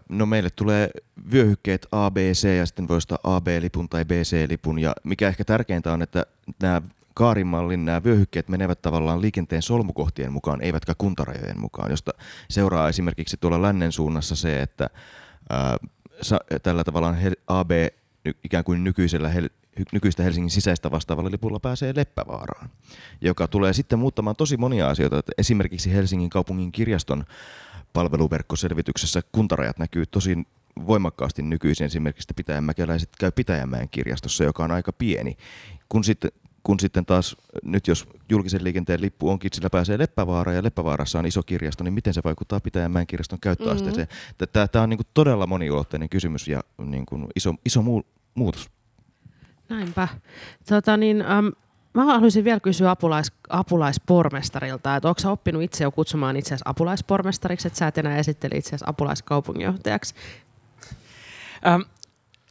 No 0.09 0.27
meille 0.27 0.51
tulee 0.57 0.91
vyöhykkeet 1.33 1.87
A, 1.93 2.11
B, 2.11 2.17
C 2.17 2.57
ja 2.57 2.67
sitten 2.67 2.89
voi 2.89 2.97
ostaa 2.97 3.19
AB-lipun 3.25 3.89
tai 3.89 4.05
BC-lipun. 4.05 4.79
Ja 4.79 4.93
mikä 5.05 5.29
ehkä 5.29 5.45
tärkeintä 5.45 5.93
on, 5.93 6.03
että 6.03 6.27
nämä 6.63 6.83
kaarimallin 7.15 7.85
nämä 7.85 8.05
vyöhykkeet 8.05 8.49
menevät 8.49 8.83
tavallaan 8.83 9.21
liikenteen 9.21 9.63
solmukohtien 9.63 10.33
mukaan, 10.33 10.63
eivätkä 10.63 10.95
kuntarajojen 10.99 11.61
mukaan, 11.61 11.91
josta 11.91 12.13
seuraa 12.51 12.89
esimerkiksi 12.89 13.37
tuolla 13.37 13.63
lännen 13.63 13.93
suunnassa 13.93 14.37
se, 14.37 14.63
että 14.63 14.91
ää, 15.51 15.77
tällä 16.63 16.85
tavallaan 16.85 17.15
hel, 17.15 17.35
AB 17.47 17.71
ikään 18.45 18.65
kuin 18.65 18.85
nykyisellä 18.85 19.29
hel, 19.29 19.49
nykyistä 19.93 20.23
Helsingin 20.23 20.51
sisäistä 20.51 20.91
vastaavalla 20.91 21.31
lipulla 21.31 21.61
pääsee 21.61 21.93
Leppävaaraan, 21.97 22.71
joka 23.21 23.49
tulee 23.49 23.73
sitten 23.73 23.99
muuttamaan 23.99 24.37
tosi 24.37 24.57
monia 24.57 24.89
asioita. 24.89 25.19
Että 25.19 25.33
esimerkiksi 25.39 25.93
Helsingin 25.93 26.31
kaupungin 26.31 26.73
kirjaston 26.73 27.25
palveluverkkoselvityksessä 27.95 29.23
kuntarajat 29.33 29.79
näkyy 29.79 30.07
tosi 30.07 30.39
voimakkaasti 30.87 31.43
nykyisin. 31.43 31.85
Esimerkiksi 31.85 32.25
että 32.25 32.35
pitäjänmäkeläiset 32.35 33.11
käy 33.19 33.31
Pitäjänmäen 33.31 33.89
kirjastossa, 33.89 34.45
joka 34.45 34.65
on 34.65 34.71
aika 34.71 34.93
pieni. 34.93 35.37
Kun 35.89 36.05
sitten, 36.05 36.33
kun 36.63 36.81
sitten 36.81 37.07
taas 37.07 37.37
nyt 37.63 37.89
jos 37.89 38.09
julkisen 38.29 38.65
liikenteen 38.65 39.01
lippu 39.01 39.29
onkin, 39.29 39.51
sillä 39.55 39.71
pääsee 39.71 39.99
Leppävaaraan 39.99 40.57
ja 40.57 40.63
Leppävaarassa 40.63 41.19
on 41.19 41.27
iso 41.27 41.43
kirjasto, 41.43 41.85
niin 41.85 41.95
miten 41.95 42.15
se 42.15 42.21
vaikuttaa 42.25 42.61
Pitäjänmäen 42.61 43.07
kirjaston 43.07 43.41
käyttöasteeseen? 43.41 44.09
Mm-hmm. 44.39 44.69
Tämä 44.73 44.83
on 44.83 44.91
niin 44.91 45.01
todella 45.15 45.47
moniulotteinen 45.47 46.09
kysymys 46.09 46.49
ja 46.49 46.61
niin 46.79 47.07
kuin 47.07 47.27
iso, 47.37 47.55
iso 47.65 47.83
muu, 47.83 48.07
muutos. 48.35 48.71
Näinpä. 49.69 50.09
Tota 50.69 50.97
niin, 50.97 51.23
äm, 51.23 51.53
mä 51.95 52.05
haluaisin 52.05 52.45
vielä 52.45 52.61
kysyä 52.61 52.91
apulais, 52.91 53.33
apulaispormestarilta, 53.49 54.97
että 54.97 55.09
onko 55.09 55.33
oppinut 55.33 55.63
itse 55.63 55.85
jo 55.85 55.91
kutsumaan 55.91 56.37
itseäsi 56.37 56.65
apulaispormestariksi, 56.67 57.69
että 57.69 57.79
sä 57.79 57.87
et 57.87 57.99
enää 57.99 58.19
esitteli 58.19 58.59
itseäsi 58.59 58.85
apulaiskaupunginjohtajaksi? 58.89 60.15
Ähm, 61.67 61.83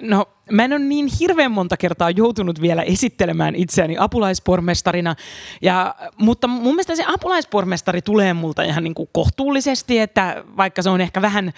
No, 0.01 0.29
mä 0.51 0.63
en 0.63 0.73
ole 0.73 0.79
niin 0.79 1.09
hirveän 1.19 1.51
monta 1.51 1.77
kertaa 1.77 2.09
joutunut 2.09 2.61
vielä 2.61 2.81
esittelemään 2.81 3.55
itseäni 3.55 3.95
apulaispormestarina, 3.99 5.15
ja, 5.61 5.95
mutta 6.17 6.47
mun 6.47 6.73
mielestä 6.73 6.95
se 6.95 7.03
apulaispormestari 7.07 8.01
tulee 8.01 8.33
multa 8.33 8.63
ihan 8.63 8.83
niin 8.83 8.93
kuin 8.93 9.09
kohtuullisesti, 9.11 9.99
että 9.99 10.43
vaikka 10.57 10.81
se 10.81 10.89
on 10.89 11.01
ehkä 11.01 11.21
vähän, 11.21 11.53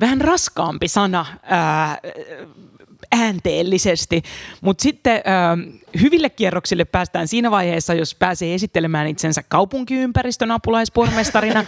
vähän 0.00 0.20
raskaampi 0.20 0.88
sana 0.88 1.26
ää, 1.42 1.98
äänteellisesti. 3.12 4.22
Mutta 4.60 4.82
sitten 4.82 5.22
hyville 6.00 6.30
kierroksille 6.30 6.84
päästään 6.84 7.28
siinä 7.28 7.50
vaiheessa, 7.50 7.94
jos 7.94 8.14
pääsee 8.14 8.54
esittelemään 8.54 9.06
itsensä 9.06 9.42
kaupunkiympäristön 9.48 10.50
apulaispormestarina. 10.50 11.64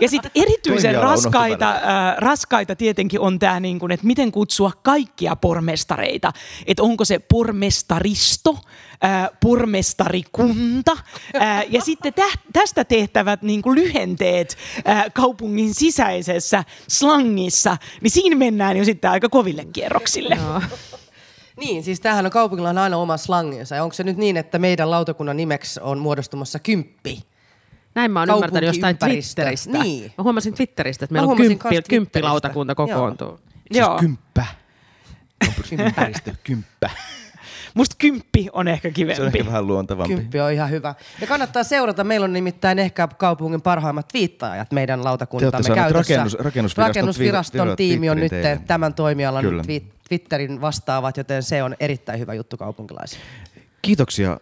ja 0.00 0.08
sitten 0.08 0.30
erityisen 0.34 0.94
raskaita, 0.94 1.70
äh, 1.70 1.80
raskaita 2.18 2.76
tietenkin 2.76 3.20
on 3.20 3.38
tämä, 3.38 3.60
niin 3.60 3.78
kun, 3.78 3.92
että 3.92 4.06
miten 4.06 4.32
kutsua 4.32 4.72
kaikkia 4.82 5.36
pormestareita. 5.36 6.32
Että 6.66 6.82
onko 6.82 7.04
se 7.04 7.18
pormestaristo, 7.18 8.58
äh, 9.04 9.28
pormestarikunta 9.42 10.92
äh, 11.40 11.64
ja 11.68 11.80
sitten 11.80 12.14
tä- 12.14 12.38
tästä 12.52 12.84
tehtävät 12.84 13.42
niin 13.42 13.62
kuin 13.62 13.78
lyhenteet 13.80 14.56
äh, 14.88 15.04
kaupungin 15.14 15.74
sisäisessä 15.74 16.64
slangissa, 16.88 17.76
niin 18.00 18.10
siinä 18.10 18.36
mennään 18.36 18.76
jo 18.76 18.84
sitten 18.84 19.10
aika 19.10 19.28
koville 19.28 19.64
kierroksille. 19.72 20.34
Joo. 20.34 20.62
Niin, 21.58 21.82
siis 21.82 22.00
tämähän 22.00 22.24
on 22.24 22.30
kaupungilla 22.32 22.70
on 22.70 22.78
aina 22.78 22.96
oma 22.96 23.16
slanginsa. 23.16 23.74
Ja 23.76 23.82
onko 23.82 23.92
se 23.94 24.04
nyt 24.04 24.16
niin, 24.16 24.36
että 24.36 24.58
meidän 24.58 24.90
lautakunnan 24.90 25.36
nimeksi 25.36 25.80
on 25.82 25.98
muodostumassa 25.98 26.58
kymppi? 26.58 27.22
Näin 27.94 28.10
mä 28.10 28.20
oon 28.20 28.28
ymmärtänyt 28.30 28.66
jostain. 28.66 28.98
Twitteristä. 28.98 29.78
Niin. 29.78 30.12
Mä 30.18 30.24
huomasin 30.24 30.54
Twitteristä, 30.54 31.04
että 31.04 31.12
meillä 31.12 31.24
on 31.24 31.28
huomasin 31.38 31.58
kymppi, 31.58 31.82
kymppilautakunta 31.88 32.74
kokoontuu. 32.74 33.40
Siis 33.72 33.78
Joo. 33.80 33.98
kymppä. 33.98 34.44
Ympäristö, 35.78 36.32
kymppä. 36.44 36.90
Musta 37.74 37.94
kymppi 37.98 38.48
on 38.52 38.68
ehkä 38.68 38.88
Se 38.88 38.90
on 38.90 38.94
kivempi. 38.94 39.38
ehkä 39.38 39.46
vähän 39.46 39.66
luontevampi. 39.66 40.14
Kymppi 40.14 40.40
on 40.40 40.52
ihan 40.52 40.70
hyvä. 40.70 40.94
Ja 41.20 41.26
kannattaa 41.26 41.64
seurata. 41.64 42.04
Meillä 42.04 42.24
on 42.24 42.32
nimittäin 42.32 42.78
ehkä 42.78 43.08
kaupungin 43.18 43.62
parhaimmat 43.62 44.14
viittaajat 44.14 44.72
meidän 44.72 45.04
lautakuntamme 45.04 45.74
käytössä. 45.74 46.14
rakennus- 46.14 46.34
rakennusviraston 46.38 46.86
rakennusviraston 46.86 47.76
tiimi 47.76 48.10
on 48.10 48.16
nyt 48.16 48.32
tämän 48.66 48.94
toimialan 48.94 49.44
Kyllä. 49.44 49.62
twi- 49.62 49.92
Twitterin 50.08 50.60
vastaavat, 50.60 51.16
joten 51.16 51.42
se 51.42 51.62
on 51.62 51.76
erittäin 51.80 52.20
hyvä 52.20 52.34
juttu 52.34 52.56
kaupunkilaisille. 52.56 53.24
Kiitoksia 53.82 54.40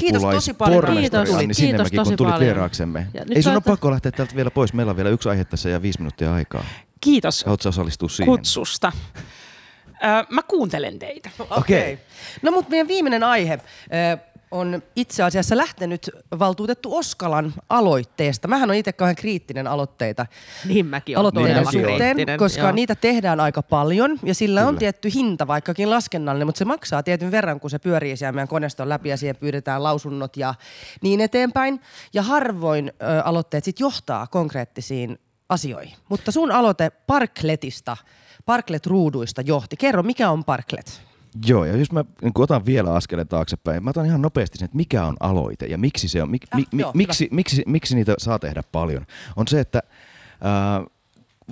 Kiitos 0.00 0.22
tosi 0.22 0.54
paljon, 0.54 0.84
Kiitos, 0.86 1.30
Anni 1.30 1.38
kiitos 1.38 1.56
Sinnemäki, 1.56 1.96
tosi 1.96 2.10
kun 2.10 2.16
tulit 2.16 2.32
paljon. 2.32 2.46
vieraaksemme. 2.46 3.06
Ja 3.14 3.24
Ei 3.34 3.42
sun 3.42 3.52
ole 3.52 3.60
pakko 3.60 3.90
lähteä 3.90 4.12
täältä 4.12 4.36
vielä 4.36 4.50
pois. 4.50 4.72
Meillä 4.72 4.90
on 4.90 4.96
vielä 4.96 5.08
yksi 5.10 5.28
aihe 5.28 5.44
tässä 5.44 5.68
ja 5.68 5.82
viisi 5.82 5.98
minuuttia 5.98 6.34
aikaa. 6.34 6.64
Kiitos 7.00 7.44
Haluatko 7.44 7.68
osallistua 7.68 8.08
siihen? 8.08 8.26
kutsusta. 8.26 8.92
Mä 10.30 10.42
kuuntelen 10.42 10.98
teitä. 10.98 11.30
Okei. 11.50 11.92
Okay. 11.92 12.04
No 12.42 12.50
mutta 12.50 12.70
meidän 12.70 12.88
viimeinen 12.88 13.22
aihe 13.22 13.58
on 14.50 14.82
itse 14.96 15.22
asiassa 15.22 15.56
lähtenyt 15.56 16.10
valtuutettu 16.38 16.96
Oskalan 16.96 17.54
aloitteesta. 17.68 18.48
Mähän 18.48 18.70
on 18.70 18.76
itse 18.76 18.92
kauhean 18.92 19.16
kriittinen 19.16 19.66
aloitteita 19.66 20.26
Niin 20.64 20.86
mäkin 20.86 21.18
aloitteiden 21.18 21.64
Mäkin 21.64 21.80
suhteen, 21.80 22.16
koska 22.38 22.62
joo. 22.62 22.72
niitä 22.72 22.94
tehdään 22.94 23.40
aika 23.40 23.62
paljon 23.62 24.18
ja 24.22 24.34
sillä 24.34 24.60
on 24.60 24.66
Kyllä. 24.66 24.78
tietty 24.78 25.14
hinta, 25.14 25.46
vaikkakin 25.46 25.90
laskennallinen, 25.90 26.46
mutta 26.46 26.58
se 26.58 26.64
maksaa 26.64 27.02
tietyn 27.02 27.30
verran, 27.30 27.60
kun 27.60 27.70
se 27.70 27.78
pyörii 27.78 28.16
siellä 28.16 28.32
meidän 28.32 28.48
koneiston 28.48 28.88
läpi 28.88 29.08
ja 29.08 29.16
siihen 29.16 29.36
pyydetään 29.36 29.82
lausunnot 29.82 30.36
ja 30.36 30.54
niin 31.02 31.20
eteenpäin. 31.20 31.80
Ja 32.14 32.22
harvoin 32.22 32.92
ö, 33.02 33.22
aloitteet 33.24 33.64
sitten 33.64 33.84
johtaa 33.84 34.26
konkreettisiin 34.26 35.18
asioihin. 35.48 35.96
Mutta 36.08 36.32
sun 36.32 36.52
aloite 36.52 36.90
Parkletista, 36.90 37.96
Parklet-ruuduista 38.46 39.42
johti. 39.44 39.76
Kerro, 39.76 40.02
mikä 40.02 40.30
on 40.30 40.44
Parklet? 40.44 41.02
Joo, 41.46 41.64
ja 41.64 41.76
jos 41.76 41.92
mä 41.92 42.04
niin 42.22 42.32
otan 42.38 42.66
vielä 42.66 42.94
askeleen 42.94 43.28
taaksepäin, 43.28 43.84
mä 43.84 43.90
otan 43.90 44.06
ihan 44.06 44.22
nopeasti 44.22 44.58
sen, 44.58 44.64
että 44.64 44.76
mikä 44.76 45.06
on 45.06 45.16
aloite 45.20 45.66
ja 45.66 45.78
miksi, 45.78 46.08
se 46.08 46.22
on, 46.22 46.30
mik, 46.30 46.42
Ah, 46.50 46.58
mi, 46.58 46.64
mi, 46.72 46.82
joo, 46.82 46.90
miksi, 46.94 47.28
miksi, 47.30 47.62
miksi 47.66 47.94
niitä 47.94 48.14
saa 48.18 48.38
tehdä 48.38 48.62
paljon. 48.72 49.06
On 49.36 49.48
se, 49.48 49.60
että 49.60 49.82
ää, 50.40 50.84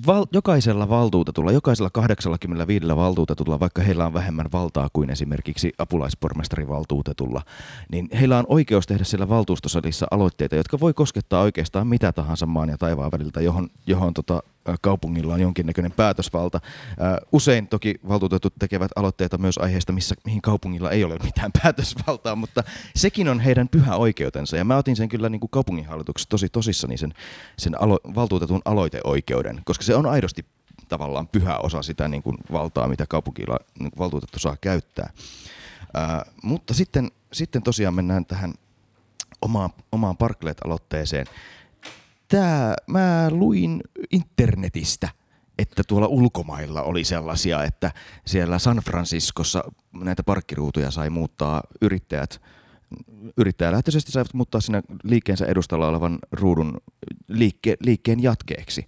val, 0.07 0.27
jokaisella 0.33 0.89
valtuutetulla, 0.89 1.53
jokaisella 1.53 1.91
85 1.91 2.87
valtuutetulla, 2.87 3.61
vaikka 3.61 3.83
heillä 3.83 4.07
on 4.07 4.15
vähemmän 4.15 4.47
valtaa 4.53 4.89
kuin 4.93 5.11
esimerkiksi 5.11 5.73
apulaispormestarivaltuutetulla, 5.79 7.43
niin 7.93 8.09
heillä 8.21 8.39
on 8.39 8.45
oikeus 8.49 8.87
tehdä 8.87 9.05
siellä 9.05 9.29
valtuustosalissa 9.29 10.07
aloitteita, 10.11 10.57
jotka 10.57 10.81
voi 10.81 10.95
koskettaa 10.95 11.43
oikeastaan 11.43 11.87
mitä 11.87 12.13
tahansa 12.13 12.47
maan 12.47 12.69
ja 12.69 12.79
taivaan 12.79 13.13
väliltä, 13.13 13.41
johon, 13.41 13.69
johon 13.87 14.15
tota, 14.15 14.43
kaupungilla 14.81 15.35
on 15.35 15.41
jonkinnäköinen 15.41 15.93
päätösvalta. 15.93 16.61
Ä, 17.01 17.19
Usein 17.33 17.69
toki 17.69 17.95
valtuutetut 18.09 18.55
tekevät 18.59 18.91
aloitteita 18.97 19.39
myös 19.39 19.59
aiheista, 19.59 19.93
missä, 19.93 20.15
mihin 20.25 20.43
kaupungilla 20.43 20.91
ei 20.91 21.05
ole 21.05 21.19
mitään 21.23 21.51
päätösvaltaa, 21.63 22.37
mutta 22.37 22.65
sekin 22.97 23.29
on 23.29 23.41
heidän 23.41 23.69
pyhä 23.69 23.97
oikeutensa. 23.97 24.57
Ja 24.57 24.65
mä 24.65 24.77
otin 24.77 24.97
sen 24.97 25.09
kyllä 25.09 25.29
niin 25.29 25.41
kuin 25.41 25.51
kaupunginhallituksessa 25.51 26.29
tosi 26.29 26.49
tosissani 26.49 26.97
sen, 26.97 27.15
sen 27.59 27.83
alo, 27.83 27.99
valtuutetun 28.15 28.63
aloiteoikeuden, 28.65 29.61
koska 29.65 29.85
se 29.85 29.95
on 29.95 30.07
aidosti 30.07 30.47
tavallaan 30.89 31.29
pyhä 31.29 31.59
osa 31.59 31.83
sitä 31.83 32.09
niin 32.09 32.23
kuin 32.23 32.37
valtaa, 32.53 32.89
mitä 32.89 33.07
kaupungilla 33.07 33.57
niin 33.79 33.91
kuin 33.91 33.99
valtuutettu 33.99 34.39
saa 34.39 34.57
käyttää. 34.61 35.11
Ää, 35.95 36.25
mutta 36.43 36.75
sitten, 36.75 37.11
sitten 37.33 37.63
tosiaan 37.63 37.95
mennään 37.95 38.25
tähän 38.25 38.55
omaan, 39.43 39.71
omaan 39.93 40.17
Parklet-aloitteeseen. 40.17 41.27
Tää, 42.35 42.75
mä 42.87 43.29
luin 43.31 43.81
internetistä, 44.13 45.09
että 45.59 45.83
tuolla 45.89 46.07
ulkomailla 46.07 46.83
oli 46.83 47.05
sellaisia, 47.05 47.65
että 47.65 47.93
siellä 48.27 48.59
San 48.59 48.77
Franciscossa 48.77 49.65
näitä 49.93 50.23
parkkiruutuja 50.23 50.91
sai 50.91 51.11
muuttaa 51.11 51.63
yrittäjät, 51.83 52.41
yrittäjälähtöisesti 53.37 54.13
saivat 54.13 54.35
muuttaa 54.35 54.61
siinä 54.61 54.83
liikkeensä 55.05 55.47
edustalla 55.47 55.89
olevan 55.89 56.19
ruudun 56.33 56.81
liikke, 57.29 57.77
liikkeen 57.81 58.23
jatkeeksi. 58.23 58.87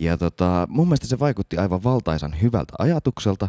Ja 0.00 0.18
tota, 0.18 0.66
mun 0.70 0.86
mielestä 0.86 1.06
se 1.06 1.18
vaikutti 1.18 1.56
aivan 1.56 1.84
valtaisan 1.84 2.42
hyvältä 2.42 2.72
ajatukselta. 2.78 3.48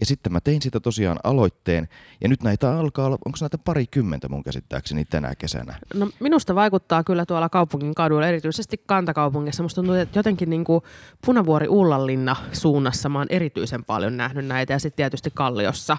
Ja 0.00 0.06
sitten 0.06 0.32
mä 0.32 0.40
tein 0.40 0.62
sitä 0.62 0.80
tosiaan 0.80 1.18
aloitteen. 1.24 1.88
Ja 2.20 2.28
nyt 2.28 2.42
näitä 2.42 2.78
alkaa 2.78 3.06
olla, 3.06 3.18
onko 3.24 3.38
näitä 3.40 3.58
parikymmentä 3.58 4.28
mun 4.28 4.42
käsittääkseni 4.42 5.04
tänä 5.04 5.34
kesänä? 5.34 5.78
No, 5.94 6.10
minusta 6.20 6.54
vaikuttaa 6.54 7.04
kyllä 7.04 7.26
tuolla 7.26 7.48
kaupungin 7.48 7.94
kaduilla, 7.94 8.26
erityisesti 8.26 8.82
kantakaupungissa. 8.86 9.62
Musta 9.62 9.74
tuntuu, 9.74 9.94
että 9.94 10.18
jotenkin 10.18 10.50
niin 10.50 10.64
kuin 10.64 10.82
Punavuori 11.26 11.68
Ullanlinna 11.68 12.36
suunnassa 12.52 13.08
mä 13.08 13.18
oon 13.18 13.26
erityisen 13.30 13.84
paljon 13.84 14.16
nähnyt 14.16 14.46
näitä 14.46 14.72
ja 14.72 14.78
sitten 14.78 14.96
tietysti 14.96 15.30
Kalliossa. 15.34 15.96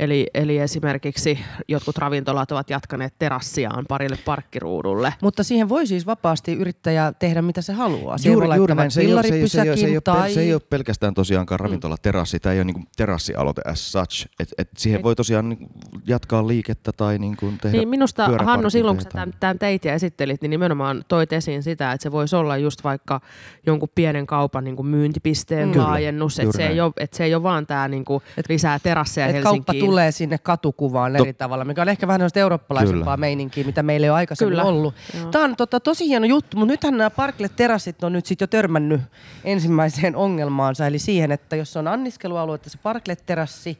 Eli, 0.00 0.26
eli 0.34 0.58
esimerkiksi 0.58 1.38
jotkut 1.68 1.98
ravintolat 1.98 2.52
ovat 2.52 2.70
jatkaneet 2.70 3.14
terassiaan 3.18 3.84
parille 3.88 4.18
parkkiruudulle. 4.24 5.14
Mutta 5.22 5.42
siihen 5.42 5.68
voi 5.68 5.86
siis 5.86 6.06
vapaasti 6.06 6.52
yrittäjä 6.52 7.12
tehdä 7.18 7.42
mitä 7.42 7.62
se 7.62 7.72
haluaa. 7.72 8.18
Siihen 8.18 8.38
voi 8.38 8.48
laittaa 8.48 8.74
näin. 8.74 8.90
Se 8.90 9.00
ei, 9.00 9.12
ole, 9.12 9.22
se, 9.22 9.34
ei, 9.34 9.48
se, 9.48 9.62
ei, 9.62 9.76
se, 9.76 9.86
ei 9.86 9.92
ole, 9.92 10.00
tai... 10.00 10.34
se 10.34 10.40
ei 10.40 10.54
ole 10.54 10.62
pelkästään 10.70 11.14
tosiaankaan 11.14 11.60
ravintolaterassi. 11.60 12.40
Tämä 12.40 12.52
ei 12.52 12.58
ole 12.58 12.64
niin 12.64 12.86
terassialoite 12.96 13.62
as 13.64 13.92
such. 13.92 14.26
Et, 14.40 14.48
et 14.58 14.68
siihen 14.76 15.02
voi 15.02 15.16
tosiaan 15.16 15.48
niin 15.48 15.68
jatkaa 16.06 16.48
liikettä 16.48 16.92
tai 16.92 17.18
niin 17.18 17.36
kuin 17.36 17.58
tehdä 17.58 17.76
Niin 17.76 17.88
minusta 17.88 18.28
Hannu, 18.44 18.70
silloin 18.70 18.96
kun 18.96 19.04
sä 19.04 19.10
tämän, 19.10 19.34
tämän 19.40 19.58
teit 19.58 19.84
ja 19.84 19.94
esittelit, 19.94 20.42
niin 20.42 20.50
nimenomaan 20.50 21.04
toit 21.08 21.32
esiin 21.32 21.62
sitä, 21.62 21.92
että 21.92 22.02
se 22.02 22.12
voisi 22.12 22.36
olla 22.36 22.56
just 22.56 22.84
vaikka 22.84 23.20
jonkun 23.66 23.88
pienen 23.94 24.26
kaupan 24.26 24.64
niin 24.64 24.76
kuin 24.76 24.86
myyntipisteen 24.86 25.60
Mm. 25.68 25.72
Kyllä, 25.72 25.86
laajennus, 25.86 26.38
että 26.38 26.44
juuri 26.44 26.56
se, 26.56 26.66
ei 26.66 26.80
ole, 26.80 26.92
että 26.96 27.16
se 27.16 27.24
ei 27.24 27.34
ole 27.34 27.42
vaan 27.42 27.66
tämä 27.66 27.88
niin 27.88 28.04
kuin 28.04 28.22
lisää 28.48 28.78
terasseja 28.78 29.26
Et 29.26 29.34
Helsinkiin. 29.34 29.62
Kauppa 29.90 30.00
tulee 30.00 30.12
sinne 30.12 30.38
katukuvaan 30.38 31.16
eri 31.16 31.32
tavalla, 31.32 31.64
mikä 31.64 31.82
on 31.82 31.88
ehkä 31.88 32.06
vähän 32.06 32.20
eurooppalaisempaa 32.36 33.04
Kyllä. 33.04 33.16
meininkiä, 33.16 33.64
mitä 33.64 33.82
meillä 33.82 34.04
ei 34.04 34.10
ole 34.10 34.16
aikaisemmin 34.16 34.50
Kyllä. 34.52 34.64
ollut. 34.64 34.94
Joo. 35.18 35.30
Tämä 35.30 35.44
on 35.44 35.56
tota, 35.56 35.80
tosi 35.80 36.06
hieno 36.08 36.26
juttu, 36.26 36.56
mutta 36.56 36.72
nythän 36.72 36.96
nämä 36.96 37.10
Parklet-terassit 37.10 38.04
on 38.04 38.12
nyt 38.12 38.26
sit 38.26 38.40
jo 38.40 38.46
törmännyt 38.46 39.00
ensimmäiseen 39.44 40.16
ongelmaansa, 40.16 40.86
eli 40.86 40.98
siihen, 40.98 41.32
että 41.32 41.56
jos 41.56 41.76
on 41.76 41.88
anniskelualue, 41.88 42.54
että 42.54 42.70
se 42.70 42.78
Parklet-terassi 42.82 43.78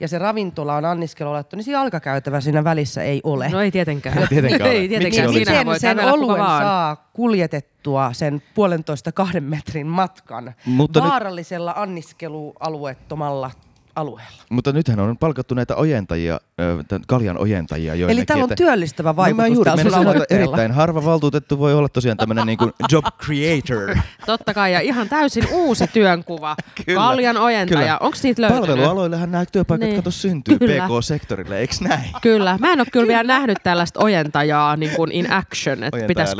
ja 0.00 0.08
se 0.08 0.18
ravintola 0.18 0.76
on 0.76 0.84
anniskelualuetta, 0.84 1.56
niin 1.56 1.64
siinä 1.64 1.80
alkakäytävä 1.80 2.40
siinä 2.40 2.64
välissä 2.64 3.02
ei 3.02 3.20
ole. 3.24 3.48
No 3.48 3.60
ei 3.60 3.70
tietenkään. 3.70 4.28
Tietenkään 4.28 4.62
ole. 4.70 4.70
ei 4.70 4.88
tietenkään. 4.88 5.26
Miksi 5.30 5.38
Miten 5.50 5.66
voi 5.66 5.80
sen 5.80 6.00
oluen 6.00 6.38
vaan. 6.38 6.62
saa 6.62 7.10
kuljetettua 7.12 8.12
sen 8.12 8.42
puolentoista 8.54 9.12
kahden 9.12 9.44
metrin 9.44 9.86
matkan 9.86 10.54
Mutta 10.66 11.00
nyt- 11.00 11.08
vaarallisella 11.10 11.72
anniskelualueettomalla 11.76 13.50
alueella? 14.00 14.42
Mutta 14.50 14.72
nythän 14.72 15.00
on 15.00 15.18
palkattu 15.18 15.54
näitä 15.54 15.76
ojentajia, 15.76 16.40
kaljan 17.06 17.38
ojentajia 17.38 17.94
joillekin. 17.94 18.18
Eli 18.18 18.26
tällä 18.26 18.44
on 18.44 18.50
työllistävä 18.56 19.08
No 19.08 19.16
vaikutus 19.16 19.36
mä 19.42 19.46
juuri 19.46 19.70
meinasin 19.70 19.92
sanoa, 19.92 20.14
että 20.14 20.34
erittäin 20.34 20.72
harva 20.72 21.04
valtuutettu 21.04 21.58
voi 21.58 21.74
olla 21.74 21.88
tosiaan 21.88 22.16
tämmöinen 22.16 22.46
niin 22.46 22.58
kuin 22.58 22.72
job 22.92 23.04
creator. 23.24 23.96
Totta 24.26 24.54
kai, 24.54 24.72
ja 24.72 24.80
ihan 24.80 25.08
täysin 25.08 25.44
uusi 25.52 25.86
työnkuva. 25.86 26.56
Kyllä, 26.86 27.00
Kaljan 27.00 27.36
ojentaja. 27.36 27.98
Onko 28.00 28.16
niitä 28.22 28.42
löytynyt? 28.42 28.66
Palvelualoillehan 28.66 29.30
nämä 29.30 29.44
työpaikat 29.52 29.86
Niin. 29.86 29.96
kato 29.96 30.10
syntyy 30.10 30.58
Kyllä. 30.58 30.86
PK-sektorille, 30.88 31.58
eikö 31.58 31.74
näin? 31.80 32.10
Kyllä. 32.22 32.56
Mä 32.60 32.72
en 32.72 32.80
ole 32.80 32.86
kyllä 32.92 33.06
vielä 33.08 33.22
nähnyt 33.24 33.58
tällaista 33.62 34.00
ojentajaa 34.04 34.76
niin 34.76 34.96
kuin 34.96 35.12
in 35.12 35.32
action. 35.32 35.84
Että 35.84 35.98
pitäis, 36.06 36.30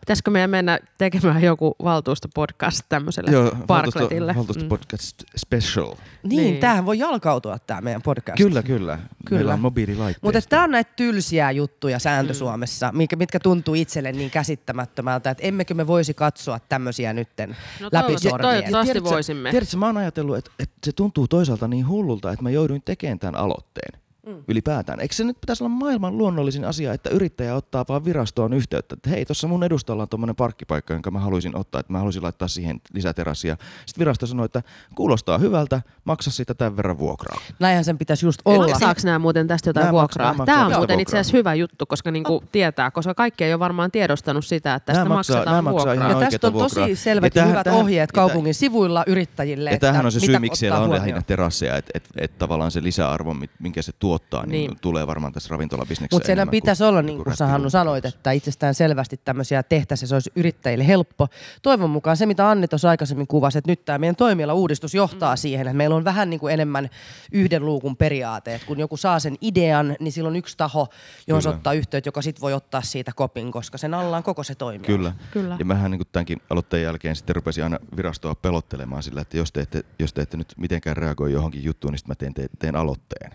pitäisikö 0.00 0.30
meidän 0.30 0.50
mennä 0.50 0.78
tekemään 0.98 1.42
joku 1.42 1.74
valtuustopodcast 1.84 2.80
tämmöiselle 2.88 3.30
Joo, 3.30 3.56
Parkletille? 3.66 4.34
valtuusto, 4.36 4.38
valtuusto 4.38 4.64
Mm. 4.64 4.68
podcast 4.68 5.22
special. 5.36 5.94
Niin, 6.22 6.36
Niin. 6.42 6.56
tämähän 6.60 6.86
voi 6.86 6.98
jalkautua 6.98 7.58
tämä 7.58 7.80
meidän 7.80 8.02
podcast. 8.02 8.36
Kyllä, 8.36 8.62
kyllä. 8.62 8.98
Kyllä. 9.26 9.38
Meillä 9.38 9.55
vaan 9.56 9.62
mobiililaitteista. 9.62 10.26
Mutta 10.26 10.40
tämä 10.48 10.64
on 10.64 10.70
näitä 10.70 10.92
tylsiä 10.96 11.50
juttuja 11.50 11.98
sääntö 11.98 12.32
Mm. 12.32 12.36
Suomessa, 12.36 12.92
mitkä, 12.92 13.16
mitkä 13.16 13.40
tuntuu 13.40 13.74
itselle 13.74 14.12
niin 14.12 14.30
käsittämättömältä, 14.30 15.30
että 15.30 15.42
emmekö 15.46 15.74
me 15.74 15.86
voisi 15.86 16.14
katsoa 16.14 16.58
tämmöisiä 16.68 17.12
nytten 17.12 17.56
No 17.80 17.88
läpi 17.92 18.18
sormien. 18.18 18.40
toivottavasti 18.40 18.92
Tiedätkö- 18.92 19.10
voisimme. 19.10 19.50
Tiedätkö, 19.50 19.76
mä 19.76 19.86
oon 19.86 19.96
ajatellut, 19.96 20.36
että, 20.36 20.50
että 20.58 20.76
se 20.84 20.92
tuntuu 20.92 21.28
toisaalta 21.28 21.68
niin 21.68 21.88
hullulta, 21.88 22.32
että 22.32 22.42
mä 22.42 22.50
jouduin 22.50 22.82
tekemään 22.84 23.18
tämän 23.18 23.34
aloitteen. 23.40 24.00
Mm. 24.26 24.42
ylipäätään. 24.48 25.00
Eikö 25.00 25.14
se 25.14 25.24
nyt 25.24 25.40
pitäisi 25.40 25.64
olla 25.64 25.74
maailman 25.74 26.18
luonnollisin 26.18 26.64
asia, 26.64 26.92
että 26.92 27.10
yrittäjä 27.10 27.54
ottaa 27.54 27.84
vaan 27.88 28.04
virastoon 28.04 28.52
yhteyttä, 28.52 28.94
että 28.94 29.10
hei, 29.10 29.24
tuossa 29.24 29.48
mun 29.48 29.64
edustalla 29.64 30.02
on 30.02 30.08
tuommoinen 30.08 30.36
parkkipaikka, 30.36 30.92
jonka 30.94 31.10
mä 31.10 31.20
haluaisin 31.20 31.56
ottaa, 31.56 31.80
että 31.80 31.92
mä 31.92 31.98
haluaisin 31.98 32.22
laittaa 32.22 32.48
siihen 32.48 32.80
lisäterassia. 32.92 33.56
Sitten 33.86 34.00
virasto 34.00 34.26
sanoi, 34.26 34.44
että 34.44 34.62
kuulostaa 34.94 35.38
hyvältä, 35.38 35.82
maksa 36.04 36.30
siitä 36.30 36.54
tämän 36.54 36.76
verran 36.76 36.98
vuokraa. 36.98 37.40
Näinhän 37.58 37.84
sen 37.84 37.98
pitäisi 37.98 38.26
just 38.26 38.40
olla. 38.44 38.68
Maksaako 38.68 39.00
nämä 39.04 39.18
muuten 39.18 39.46
tästä 39.48 39.68
jotain 39.70 39.84
Nämä 39.84 39.92
vuokraa? 39.92 40.28
maksaa- 40.28 40.46
Tämä 40.46 40.58
on 40.58 40.64
muuten 40.64 40.78
vuokraa. 40.78 41.00
itse 41.02 41.18
asiassa 41.18 41.36
hyvä 41.36 41.54
juttu, 41.54 41.86
koska 41.86 42.10
niinku 42.10 42.44
tietää, 42.52 42.90
koska 42.90 43.14
kaikki 43.14 43.44
ei 43.44 43.52
ole 43.52 43.58
varmaan 43.60 43.90
tiedostanut 43.90 44.44
sitä, 44.44 44.74
että 44.74 44.86
tästä 44.86 45.04
Nämä 45.04 45.14
maksaa- 45.14 45.36
maksetaan 45.36 45.56
nämä 45.56 45.62
maksaa 45.72 45.86
vuokraa. 45.86 45.94
ihan 45.94 46.22
Ja 46.22 46.30
tästä 46.30 46.46
on 46.46 46.50
oikeata 46.54 46.64
tosi 46.64 46.76
vuokraa. 46.76 46.96
selvät 46.96 47.24
Ja 47.24 47.30
tähän- 47.30 47.50
hyvät 47.50 47.64
tähän- 47.64 47.80
ohjeet 47.80 48.12
kaupungin 48.12 48.54
sivuilla 48.54 49.04
yrittäjille. 49.06 49.70
Ja 49.70 49.78
tämähän 49.78 50.06
on 50.06 50.12
se 50.12 50.18
mitä 50.20 50.26
syy, 50.32 50.38
miksi 50.38 50.58
siellä 50.60 50.76
ottaa 50.78 50.94
on 50.94 51.00
lähinnä 51.00 51.22
terasseja, 51.22 51.76
että 51.76 51.90
et, 51.94 52.04
et 52.18 52.38
tavallaan 52.38 52.70
se 52.70 52.82
lisäarvo, 52.82 53.36
minkä 53.58 53.82
se 53.82 53.92
tuottaa, 54.18 54.46
niin, 54.46 54.70
Niin. 54.70 54.80
tulee 54.80 55.06
varmaan 55.06 55.32
tässä 55.32 55.48
ravintolabisneksessä 55.50 56.16
Mutta 56.16 56.26
siellä 56.26 56.46
pitäisi 56.46 56.80
kuin- 56.82 56.88
olla, 56.88 57.00
kuin 57.02 57.06
niin 57.06 57.24
kuin 57.24 57.36
sä 57.36 57.46
Hannu 57.46 57.70
sanoit, 57.70 58.04
että 58.04 58.30
itsestään 58.30 58.74
selvästi 58.74 59.20
tämmöisiä 59.24 59.62
tehtäisiin, 59.62 60.08
se 60.08 60.14
olisi 60.14 60.32
yrittäjille 60.36 60.86
helppo. 60.86 61.28
Toivon 61.62 61.90
mukaan 61.90 62.16
se, 62.16 62.26
mitä 62.26 62.50
Anni 62.50 62.68
tuossa 62.68 62.90
aikaisemmin 62.90 63.26
kuvasi, 63.26 63.58
että 63.58 63.70
nyt 63.70 63.84
tämä 63.84 63.98
meidän 63.98 64.16
toimiala-uudistus 64.16 64.94
johtaa 64.94 65.34
mm. 65.34 65.38
siihen, 65.38 65.66
että 65.66 65.76
meillä 65.76 65.96
on 65.96 66.04
vähän 66.04 66.30
niin 66.30 66.40
kuin 66.40 66.54
enemmän 66.54 66.88
yhden 67.32 67.64
luukun 67.66 67.96
periaate. 67.96 68.54
Että 68.54 68.66
kun 68.66 68.78
joku 68.78 68.96
saa 68.96 69.18
sen 69.18 69.36
idean, 69.40 69.96
niin 70.00 70.12
silloin 70.12 70.32
on 70.32 70.36
yksi 70.36 70.56
taho, 70.56 70.88
johon 71.26 71.42
se 71.42 71.48
ottaa 71.48 71.72
yhteyttä, 71.72 72.08
joka 72.08 72.22
sitten 72.22 72.40
voi 72.40 72.52
ottaa 72.52 72.82
siitä 72.82 73.12
kopin, 73.16 73.52
koska 73.52 73.78
sen 73.78 73.94
alla 73.94 74.16
on 74.16 74.22
koko 74.22 74.42
se 74.42 74.54
toimiala. 74.54 74.86
Kyllä. 74.86 75.12
Kyllä. 75.30 75.56
Ja 75.58 75.64
mähän 75.64 75.90
niin 75.90 76.02
tämänkin 76.12 76.38
aloitteen 76.50 76.82
jälkeen 76.82 77.16
sitten 77.16 77.36
rupesin 77.36 77.64
aina 77.64 77.78
virastoa 77.96 78.34
pelottelemaan 78.34 79.02
sillä, 79.02 79.20
että 79.20 79.36
jos 79.36 79.52
te 79.52 79.60
ette, 79.60 79.82
jos 79.98 80.12
te 80.12 80.22
ette 80.22 80.36
nyt 80.36 80.52
mitenkään 80.56 80.96
reagoi 80.96 81.32
johonkin 81.32 81.64
juttuun, 81.64 81.92
niin 81.92 81.98
sitten 81.98 82.28
mä 82.28 82.32
teen, 82.34 82.48
teen 82.58 82.76
aloitteen. 82.76 83.30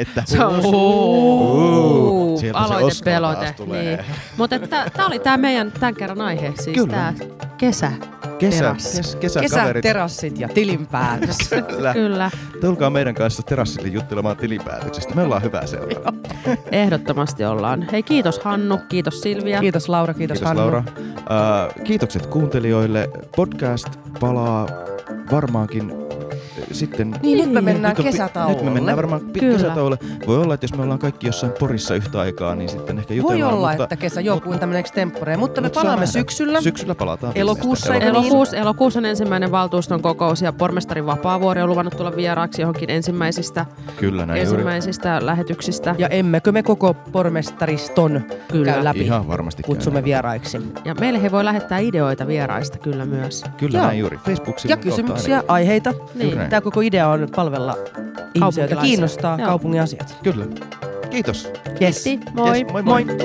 Että, 0.00 0.22
Se 0.26 0.44
on 0.44 0.66
Uu, 0.66 2.40
tulee. 3.56 3.96
Niin. 3.96 4.06
Mutta 4.36 4.58
tämä 4.92 5.06
oli 5.06 5.18
tämä 5.18 5.36
meidän 5.36 5.72
tämän 5.72 5.94
kerran 5.94 6.20
aihe, 6.20 6.52
siis 6.60 6.76
Kyllä. 6.76 6.90
tämä 6.92 7.14
kesä. 7.58 7.92
kesä, 8.38 8.58
terassi. 8.58 8.96
kes, 8.96 9.16
kesäkaverit, 9.16 9.82
Kesäterassit 9.82 10.38
ja 10.40 10.48
tilinpäätös. 10.48 11.36
Kyllä. 11.68 11.92
Kyllä, 11.92 12.30
Tulkaa 12.60 12.90
meidän 12.90 13.14
kanssa 13.14 13.42
terassille 13.42 13.88
juttelemaan 13.88 14.36
tilinpäätöksestä. 14.36 15.14
Me 15.14 15.22
ollaan 15.22 15.42
hyvää 15.42 15.66
seuraa. 15.66 16.12
ehdottomasti 16.72 17.44
ollaan. 17.44 17.86
Hei 17.92 18.02
kiitos 18.02 18.38
Hannu, 18.40 18.78
kiitos 18.88 19.20
Silvia. 19.20 19.60
kiitos 19.60 19.88
Laura, 19.88 20.14
kiitos, 20.14 20.38
Kiitos 20.38 20.48
Hannu. 20.48 20.62
Laura. 20.62 20.82
Uh, 21.18 21.84
kiitokset 21.84 22.26
kuuntelijoille. 22.26 23.10
Podcast 23.36 23.88
palaa 24.20 24.68
varmaankin 25.32 26.01
sitten... 26.72 27.14
Niin, 27.22 27.38
nyt 27.38 27.46
me 27.52 27.60
Niin. 27.60 27.64
mennään 27.64 27.94
Nyt 27.96 28.06
on 28.06 28.12
kesätauolle. 28.12 28.54
Nyt 28.56 28.64
me 28.64 28.70
mennään 28.70 28.96
varmaan 28.96 29.20
Kyllä. 29.40 29.58
kesätauolle. 29.58 29.98
Voi 30.26 30.38
olla, 30.38 30.54
että 30.54 30.64
jos 30.64 30.74
me 30.74 30.82
ollaan 30.82 30.98
kaikki 30.98 31.26
jossain 31.26 31.52
Porissa 31.58 31.94
yhtä 31.94 32.20
aikaa, 32.20 32.54
niin 32.54 32.68
sitten 32.68 32.98
ehkä 32.98 33.08
Voi 33.14 33.16
jutellaan. 33.16 33.52
olla, 33.54 33.68
mutta, 33.68 33.82
että 33.84 33.96
kesä 33.96 34.20
joku 34.20 34.50
tämmöinen 34.50 34.80
extempore, 34.80 35.36
mutta 35.36 35.60
me 35.60 35.70
saa 35.74 35.82
palaamme 35.82 36.06
syksyllä. 36.06 36.60
Syksyllä 36.60 36.94
palataan. 36.94 37.32
Elokuussa? 37.36 37.94
Elokuussa, 37.94 38.56
elokuussa 38.56 38.98
on 38.98 39.04
ensimmäinen 39.04 39.50
valtuuston 39.50 40.02
kokous 40.02 40.42
ja 40.42 40.52
pormestari 40.52 41.06
Vapaavuori 41.06 41.62
on 41.62 41.68
luvannut 41.68 41.96
tulla 41.96 42.16
vieraaksi 42.16 42.62
johonkin 42.62 42.90
ensimmäisistä, 42.90 43.66
Kyllä 43.96 44.26
näin 44.26 44.38
juuri. 44.42 44.50
ensimmäisistä 44.52 45.26
lähetyksistä. 45.26 45.94
Ja 45.98 46.08
emmekö 46.08 46.52
me 46.52 46.62
koko 46.62 46.94
pormestariston 46.94 48.22
Kyllä. 48.52 48.72
käy 48.72 48.84
läpi? 48.84 49.00
Ihan 49.00 49.28
varmasti 49.28 49.62
Kutsumme 49.62 49.94
käydään. 49.96 50.04
vieraiksi. 50.04 50.60
Ja 50.84 50.94
meille 50.94 51.22
he 51.22 51.30
voi 51.32 51.44
lähettää 51.44 51.78
ideoita 51.78 52.26
vieraista 52.26 52.78
kyllä 52.78 53.04
myös. 53.04 53.44
Kyllä 53.56 53.78
Joo. 53.78 53.86
näin 53.86 53.98
juuri. 53.98 54.16
facebook 54.24 54.56
Ja 54.68 54.76
kysymyksiä, 54.76 55.42
aiheita. 55.48 55.92
Niin. 56.14 56.38
Näin. 56.42 56.50
Tämä 56.50 56.60
koko 56.60 56.80
idea 56.80 57.08
on 57.08 57.28
palvella 57.36 57.76
ihmisiä, 58.34 58.64
joita 58.64 58.76
kiinnostaa 58.76 59.38
Joo. 59.38 59.48
kaupungin 59.48 59.82
asiat. 59.82 60.18
Kyllä. 60.22 60.46
Kiitos. 61.10 61.52
Yes. 61.82 62.04
Moi. 62.34 62.58
Yes, 62.58 62.72
moi 62.72 62.82
moi. 62.82 63.04
Moi. 63.04 63.22